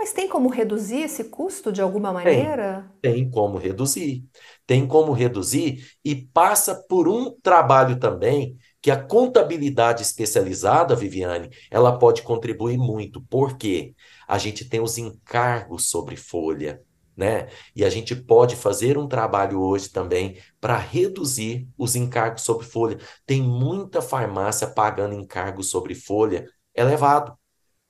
Mas 0.00 0.14
tem 0.14 0.26
como 0.26 0.48
reduzir 0.48 1.02
esse 1.02 1.24
custo 1.24 1.70
de 1.70 1.82
alguma 1.82 2.10
maneira? 2.10 2.90
Tem, 3.02 3.12
tem 3.12 3.30
como 3.30 3.58
reduzir. 3.58 4.24
Tem 4.66 4.86
como 4.86 5.12
reduzir 5.12 5.86
e 6.02 6.16
passa 6.16 6.74
por 6.88 7.06
um 7.06 7.30
trabalho 7.42 7.98
também 7.98 8.56
que 8.80 8.90
a 8.90 8.96
contabilidade 8.96 10.00
especializada, 10.00 10.96
Viviane, 10.96 11.50
ela 11.70 11.98
pode 11.98 12.22
contribuir 12.22 12.78
muito. 12.78 13.20
Por 13.20 13.58
quê? 13.58 13.94
A 14.26 14.38
gente 14.38 14.66
tem 14.66 14.80
os 14.80 14.96
encargos 14.96 15.90
sobre 15.90 16.16
folha 16.16 16.82
né? 17.14 17.48
E 17.76 17.84
a 17.84 17.90
gente 17.90 18.16
pode 18.16 18.56
fazer 18.56 18.96
um 18.96 19.06
trabalho 19.06 19.60
hoje 19.60 19.90
também 19.90 20.38
para 20.58 20.78
reduzir 20.78 21.68
os 21.76 21.94
encargos 21.94 22.40
sobre 22.40 22.64
folha. 22.64 22.98
Tem 23.26 23.42
muita 23.42 24.00
farmácia 24.00 24.66
pagando 24.66 25.14
encargos 25.14 25.68
sobre 25.68 25.94
folha 25.94 26.46
elevado. 26.74 27.36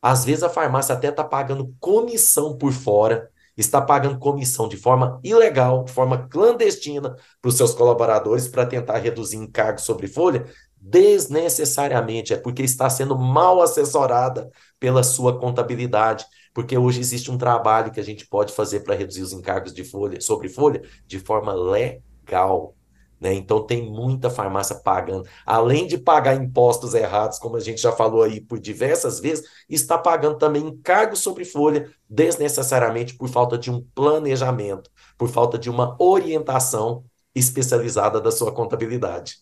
Às 0.03 0.25
vezes 0.25 0.43
a 0.43 0.49
farmácia 0.49 0.95
até 0.95 1.09
está 1.09 1.25
pagando 1.25 1.75
comissão 1.79 2.57
por 2.57 2.73
fora, 2.73 3.31
está 3.57 3.81
pagando 3.81 4.19
comissão 4.19 4.69
de 4.69 4.77
forma 4.77 5.21
ilegal, 5.23 5.85
de 5.85 5.93
forma 5.93 6.29
clandestina 6.29 7.15
para 7.41 7.49
os 7.49 7.57
seus 7.57 7.75
colaboradores 7.75 8.49
para 8.49 8.67
tentar 8.67 8.99
reduzir 8.99 9.37
encargos 9.37 9.85
sobre 9.85 10.07
folha, 10.07 10.47
desnecessariamente, 10.77 12.33
é 12.33 12.37
porque 12.39 12.63
está 12.63 12.89
sendo 12.89 13.19
mal 13.19 13.61
assessorada 13.61 14.51
pela 14.79 15.03
sua 15.03 15.39
contabilidade 15.39 16.25
porque 16.53 16.77
hoje 16.77 17.01
existe 17.01 17.31
um 17.31 17.39
trabalho 17.39 17.93
que 17.93 18.01
a 18.01 18.03
gente 18.03 18.27
pode 18.27 18.53
fazer 18.53 18.81
para 18.81 18.95
reduzir 18.95 19.23
os 19.23 19.33
encargos 19.33 19.73
de 19.73 19.85
folha, 19.85 20.21
sobre 20.21 20.49
folha 20.49 20.83
de 21.07 21.19
forma 21.19 21.53
legal. 21.55 22.75
Né? 23.21 23.35
Então 23.35 23.65
tem 23.67 23.91
muita 23.91 24.31
farmácia 24.31 24.77
pagando, 24.77 25.29
além 25.45 25.87
de 25.87 25.99
pagar 25.99 26.35
impostos 26.35 26.95
errados, 26.95 27.39
como 27.39 27.57
a 27.57 27.61
gente 27.61 27.81
já 27.81 27.93
falou 27.93 28.23
aí 28.23 28.41
por 28.41 28.59
diversas 28.59 29.21
vezes, 29.21 29.45
está 29.69 29.99
pagando 29.99 30.39
também 30.39 30.67
encargos 30.67 31.19
sobre 31.19 31.45
folha 31.45 31.91
desnecessariamente 32.09 33.15
por 33.17 33.29
falta 33.29 33.59
de 33.59 33.71
um 33.71 33.85
planejamento, 33.95 34.91
por 35.19 35.29
falta 35.29 35.59
de 35.59 35.69
uma 35.69 35.97
orientação 36.01 37.05
especializada 37.35 38.21
da 38.21 38.33
sua 38.33 38.53
contabilidade. 38.53 39.39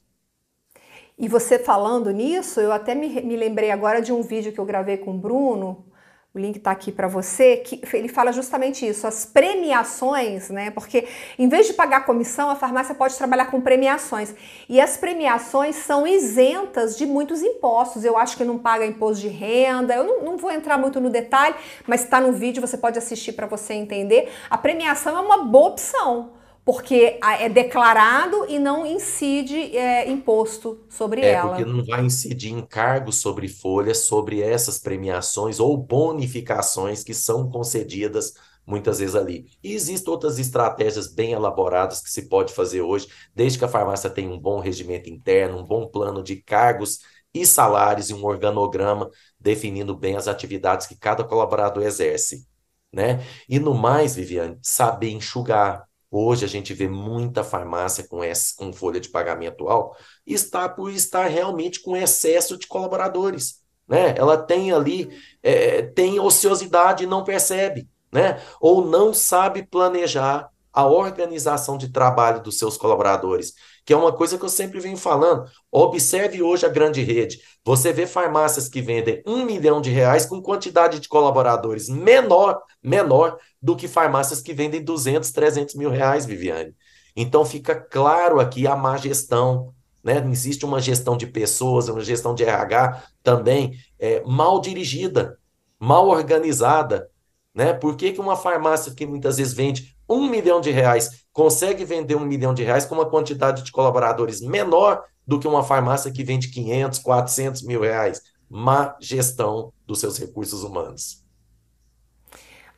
E 1.17 1.27
você 1.27 1.59
falando 1.59 2.11
nisso, 2.11 2.61
eu 2.61 2.71
até 2.71 2.95
me, 2.95 3.09
me 3.23 3.37
lembrei 3.37 3.71
agora 3.71 4.01
de 4.01 4.13
um 4.13 4.23
vídeo 4.23 4.53
que 4.53 4.59
eu 4.59 4.65
gravei 4.65 4.97
com 4.97 5.17
o 5.17 5.19
Bruno, 5.19 5.88
o 6.35 6.39
link 6.39 6.57
está 6.57 6.71
aqui 6.71 6.93
para 6.93 7.09
você, 7.09 7.57
que 7.57 7.81
ele 7.95 8.07
fala 8.07 8.33
justamente 8.33 8.87
isso, 8.87 9.07
as 9.07 9.25
premiações, 9.25 10.51
né? 10.51 10.71
Porque 10.71 11.09
em 11.39 11.49
vez 11.49 11.67
de 11.67 11.73
pagar 11.73 12.05
comissão, 12.05 12.51
a 12.51 12.55
farmácia 12.55 12.95
pode 12.95 13.17
trabalhar 13.17 13.47
com 13.47 13.61
premiações. 13.61 14.35
E 14.69 14.79
as 14.79 14.97
premiações 14.97 15.77
são 15.77 16.07
isentas 16.07 16.99
de 16.99 17.07
muitos 17.07 17.43
impostos. 17.43 18.05
Eu 18.05 18.19
acho 18.19 18.37
que 18.37 18.45
não 18.45 18.59
paga 18.59 18.85
imposto 18.85 19.23
de 19.23 19.29
renda, 19.29 19.95
eu 19.95 20.05
não, 20.05 20.23
não 20.23 20.37
vou 20.37 20.51
entrar 20.51 20.77
muito 20.77 21.01
no 21.01 21.09
detalhe, 21.09 21.55
mas 21.87 22.05
está 22.05 22.21
no 22.21 22.33
vídeo, 22.33 22.61
você 22.61 22.77
pode 22.77 22.99
assistir 22.99 23.33
para 23.33 23.47
você 23.47 23.73
entender. 23.73 24.31
A 24.51 24.59
premiação 24.59 25.17
é 25.17 25.21
uma 25.21 25.45
boa 25.45 25.71
opção 25.71 26.38
porque 26.69 27.19
é 27.23 27.49
declarado 27.49 28.45
e 28.47 28.59
não 28.59 28.85
incide 28.85 29.75
é, 29.75 30.07
imposto 30.07 30.79
sobre 30.87 31.23
é, 31.23 31.31
ela. 31.31 31.49
Porque 31.49 31.65
não 31.65 31.83
vai 31.83 32.05
incidir 32.05 32.53
encargo 32.53 33.11
sobre 33.11 33.49
folhas 33.49 34.01
sobre 34.01 34.43
essas 34.43 34.79
premiações 34.79 35.61
ou 35.61 35.75
bonificações 35.79 37.03
que 37.03 37.15
são 37.15 37.51
concedidas 37.51 38.35
muitas 38.67 38.99
vezes 38.99 39.15
ali. 39.15 39.47
E 39.65 39.73
existem 39.73 40.13
outras 40.13 40.39
estratégias 40.39 41.11
bem 41.11 41.33
elaboradas 41.33 42.03
que 42.03 42.11
se 42.11 42.29
pode 42.29 42.53
fazer 42.53 42.83
hoje, 42.83 43.09
desde 43.35 43.59
que 43.59 43.65
a 43.65 43.69
farmácia 43.69 44.11
tenha 44.11 44.31
um 44.31 44.39
bom 44.39 44.61
regimento 44.61 45.09
interno, 45.09 45.61
um 45.61 45.65
bom 45.65 45.89
plano 45.89 46.23
de 46.23 46.37
cargos 46.37 46.99
e 47.33 47.47
salários 47.47 48.11
e 48.11 48.15
um 48.15 48.23
organograma 48.27 49.09
definindo 49.41 49.97
bem 49.97 50.17
as 50.17 50.29
atividades 50.29 50.87
que 50.87 50.99
cada 50.99 51.25
colaborador 51.25 51.83
exerce. 51.83 52.47
Né? 52.93 53.25
E 53.49 53.59
no 53.59 53.73
mais, 53.73 54.15
Viviane, 54.15 54.59
saber 54.61 55.13
enxugar, 55.13 55.88
Hoje 56.11 56.45
a 56.45 56.49
gente 56.49 56.73
vê 56.73 56.89
muita 56.89 57.45
farmácia 57.45 58.07
com, 58.09 58.25
essa, 58.25 58.55
com 58.57 58.73
folha 58.73 58.99
de 58.99 59.11
pagamento 59.11 59.69
alto, 59.69 59.97
está 60.27 60.69
por 60.69 60.91
estar 60.91 61.27
realmente 61.27 61.83
com 61.83 61.97
excesso 61.97 62.57
de 62.57 62.67
colaboradores. 62.67 63.61
Né? 63.87 64.15
Ela 64.17 64.37
tem 64.37 64.73
ali, 64.73 65.11
é, 65.43 65.83
tem 65.83 66.19
ociosidade 66.19 67.05
e 67.05 67.07
não 67.07 67.25
percebe, 67.25 67.89
né? 68.11 68.41
ou 68.61 68.87
não 68.87 69.13
sabe 69.13 69.67
planejar 69.67 70.51
a 70.73 70.87
organização 70.87 71.77
de 71.77 71.89
trabalho 71.89 72.43
dos 72.43 72.59
seus 72.59 72.77
colaboradores, 72.77 73.55
que 73.89 73.95
é 73.95 73.97
uma 73.97 74.13
coisa 74.13 74.37
que 74.37 74.45
eu 74.45 74.51
sempre 74.51 74.81
venho 74.81 74.99
falando. 74.99 75.51
Observe 75.73 76.43
hoje 76.43 76.67
a 76.67 76.69
grande 76.69 77.01
rede. 77.01 77.41
Você 77.65 77.91
vê 77.91 78.07
farmácias 78.07 78.69
que 78.69 78.83
vendem 78.83 79.23
um 79.27 79.47
milhão 79.47 79.81
de 79.81 79.89
reais 79.89 80.27
com 80.27 80.43
quantidade 80.43 81.01
de 81.01 81.09
colaboradores 81.09 81.89
menor, 81.89 82.61
menor 82.83 83.39
do 83.63 83.75
que 83.75 83.89
farmácias 83.89 84.43
que 84.43 84.53
vendem 84.53 84.85
200, 84.85 85.31
300 85.33 85.75
mil 85.75 85.89
reais, 85.89 86.27
Viviane. 86.27 86.77
Então 87.17 87.47
fica 87.47 87.75
claro 87.75 88.41
aqui 88.41 88.67
a 88.67 88.77
má 88.77 88.99
gestão, 88.99 89.73
né? 90.05 90.23
Existe 90.31 90.67
uma 90.67 90.83
gestão 90.83 91.17
de 91.17 91.27
pessoas, 91.27 91.89
uma 91.89 92.03
gestão 92.03 92.35
de 92.35 92.45
RH 92.45 93.03
também 93.23 93.73
é, 93.99 94.23
mal 94.27 94.61
dirigida, 94.61 95.39
mal 95.81 96.09
organizada, 96.09 97.09
né? 97.55 97.73
Por 97.73 97.97
que, 97.97 98.13
que 98.13 98.21
uma 98.21 98.37
farmácia 98.37 98.93
que 98.95 99.07
muitas 99.07 99.39
vezes 99.39 99.55
vende 99.55 99.97
um 100.07 100.29
milhão 100.29 100.61
de 100.61 100.71
reais 100.71 101.18
consegue 101.39 101.85
vender 101.85 102.17
um 102.17 102.27
milhão 102.27 102.53
de 102.53 102.65
reais 102.65 102.85
com 102.85 102.97
uma 102.97 103.09
quantidade 103.09 103.63
de 103.63 103.71
colaboradores 103.71 104.41
menor 104.41 105.05
do 105.25 105.39
que 105.39 105.47
uma 105.47 105.63
farmácia 105.63 106.11
que 106.11 106.25
vende 106.25 106.49
500, 106.49 106.99
400 106.99 107.63
mil 107.63 107.81
reais? 107.81 108.21
Má 108.51 108.97
gestão 108.99 109.73
dos 109.87 110.01
seus 110.01 110.19
recursos 110.19 110.65
humanos. 110.65 111.25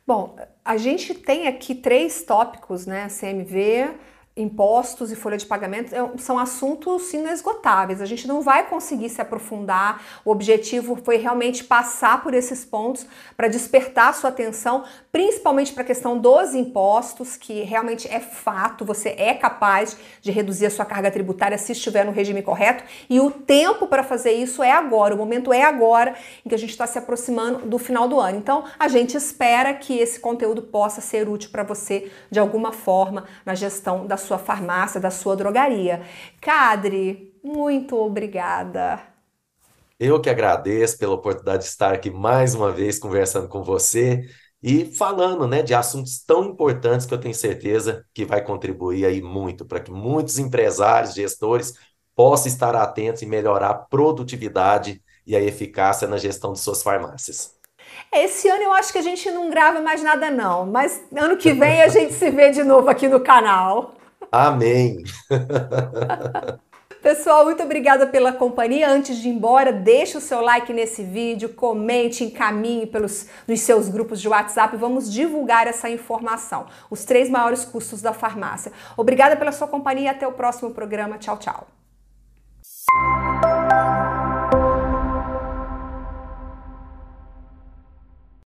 Bom, 0.05 0.35
a 0.63 0.77
gente 0.77 1.15
tem 1.15 1.47
aqui 1.47 1.73
três 1.73 2.21
tópicos, 2.21 2.85
né? 2.85 3.07
CMV, 3.07 3.95
impostos 4.41 5.11
e 5.11 5.15
folha 5.15 5.37
de 5.37 5.45
pagamento 5.45 5.93
é 5.93 6.17
são 6.17 6.37
assuntos 6.37 7.13
inesgotáveis. 7.13 8.01
A 8.01 8.05
gente 8.05 8.27
não 8.27 8.41
vai 8.41 8.67
conseguir 8.67 9.09
se 9.09 9.21
aprofundar. 9.21 10.01
O 10.25 10.31
objetivo 10.31 10.97
foi 11.03 11.17
realmente 11.17 11.63
passar 11.63 12.21
por 12.23 12.33
esses 12.33 12.65
pontos 12.65 13.05
para 13.37 13.47
despertar 13.47 14.13
sua 14.13 14.29
atenção, 14.29 14.83
principalmente 15.11 15.73
para 15.73 15.83
a 15.83 15.85
questão 15.85 16.17
dos 16.17 16.53
impostos, 16.53 17.37
que 17.37 17.61
realmente 17.61 18.07
é 18.07 18.19
fato, 18.19 18.85
você 18.85 19.09
é 19.17 19.33
capaz 19.33 19.97
de 20.21 20.31
reduzir 20.31 20.65
a 20.65 20.69
sua 20.69 20.85
carga 20.85 21.11
tributária 21.11 21.57
se 21.57 21.71
estiver 21.71 22.05
no 22.05 22.11
regime 22.11 22.41
correto, 22.41 22.83
e 23.09 23.19
o 23.19 23.31
tempo 23.31 23.87
para 23.87 24.03
fazer 24.03 24.31
isso 24.31 24.63
é 24.63 24.71
agora, 24.71 25.13
o 25.13 25.17
momento 25.17 25.53
é 25.53 25.63
agora 25.63 26.15
em 26.45 26.49
que 26.49 26.55
a 26.55 26.57
gente 26.57 26.71
está 26.71 26.87
se 26.87 26.97
aproximando 26.97 27.65
do 27.65 27.77
final 27.77 28.07
do 28.07 28.19
ano. 28.19 28.37
Então, 28.37 28.63
a 28.79 28.87
gente 28.87 29.15
espera 29.15 29.73
que 29.73 29.97
esse 29.97 30.19
conteúdo 30.19 30.61
possa 30.61 31.01
ser 31.01 31.27
útil 31.27 31.49
para 31.51 31.63
você 31.63 32.11
de 32.29 32.39
alguma 32.39 32.71
forma 32.71 33.25
na 33.45 33.55
gestão 33.55 34.05
da 34.05 34.17
sua 34.31 34.37
farmácia, 34.37 34.99
da 35.01 35.11
sua 35.11 35.35
drogaria. 35.35 36.01
Cadre, 36.39 37.37
muito 37.43 37.97
obrigada. 37.97 39.01
Eu 39.99 40.21
que 40.21 40.29
agradeço 40.29 40.97
pela 40.97 41.13
oportunidade 41.13 41.63
de 41.63 41.69
estar 41.69 41.93
aqui 41.93 42.09
mais 42.09 42.55
uma 42.55 42.71
vez 42.71 42.97
conversando 42.97 43.47
com 43.49 43.61
você 43.61 44.25
e 44.63 44.85
falando, 44.85 45.47
né, 45.47 45.61
de 45.61 45.73
assuntos 45.73 46.23
tão 46.23 46.45
importantes 46.45 47.05
que 47.05 47.13
eu 47.13 47.19
tenho 47.19 47.35
certeza 47.35 48.05
que 48.13 48.25
vai 48.25 48.41
contribuir 48.43 49.05
aí 49.05 49.21
muito 49.21 49.65
para 49.65 49.79
que 49.79 49.91
muitos 49.91 50.39
empresários, 50.39 51.13
gestores 51.13 51.73
possam 52.15 52.47
estar 52.47 52.75
atentos 52.75 53.21
e 53.21 53.25
melhorar 53.25 53.69
a 53.69 53.73
produtividade 53.73 55.01
e 55.27 55.35
a 55.35 55.41
eficácia 55.41 56.07
na 56.07 56.17
gestão 56.17 56.53
de 56.53 56.59
suas 56.59 56.81
farmácias. 56.81 57.55
Esse 58.11 58.47
ano 58.47 58.63
eu 58.63 58.73
acho 58.73 58.91
que 58.91 58.97
a 58.97 59.03
gente 59.03 59.29
não 59.31 59.49
grava 59.49 59.81
mais 59.81 60.01
nada 60.01 60.29
não, 60.29 60.65
mas 60.65 61.01
ano 61.15 61.37
que 61.37 61.53
vem 61.53 61.81
a 61.81 61.87
gente 61.87 62.13
se 62.13 62.29
vê 62.29 62.51
de 62.51 62.63
novo 62.63 62.89
aqui 62.89 63.07
no 63.07 63.19
canal. 63.19 63.95
Amém. 64.31 65.03
Pessoal, 67.01 67.45
muito 67.45 67.63
obrigada 67.63 68.05
pela 68.05 68.31
companhia. 68.31 68.87
Antes 68.87 69.17
de 69.17 69.27
ir 69.27 69.31
embora, 69.31 69.73
deixe 69.73 70.15
o 70.17 70.21
seu 70.21 70.39
like 70.39 70.71
nesse 70.71 71.03
vídeo, 71.03 71.49
comente, 71.49 72.23
encaminhe 72.23 72.85
pelos 72.85 73.25
nos 73.47 73.59
seus 73.61 73.89
grupos 73.89 74.21
de 74.21 74.29
WhatsApp. 74.29 74.77
Vamos 74.77 75.11
divulgar 75.11 75.65
essa 75.65 75.89
informação. 75.89 76.67
Os 76.91 77.03
três 77.03 77.27
maiores 77.27 77.65
custos 77.65 78.03
da 78.03 78.13
farmácia. 78.13 78.71
Obrigada 78.95 79.35
pela 79.35 79.51
sua 79.51 79.67
companhia. 79.67 80.11
Até 80.11 80.27
o 80.27 80.31
próximo 80.31 80.71
programa. 80.71 81.17
Tchau, 81.17 81.37
tchau. 81.37 81.80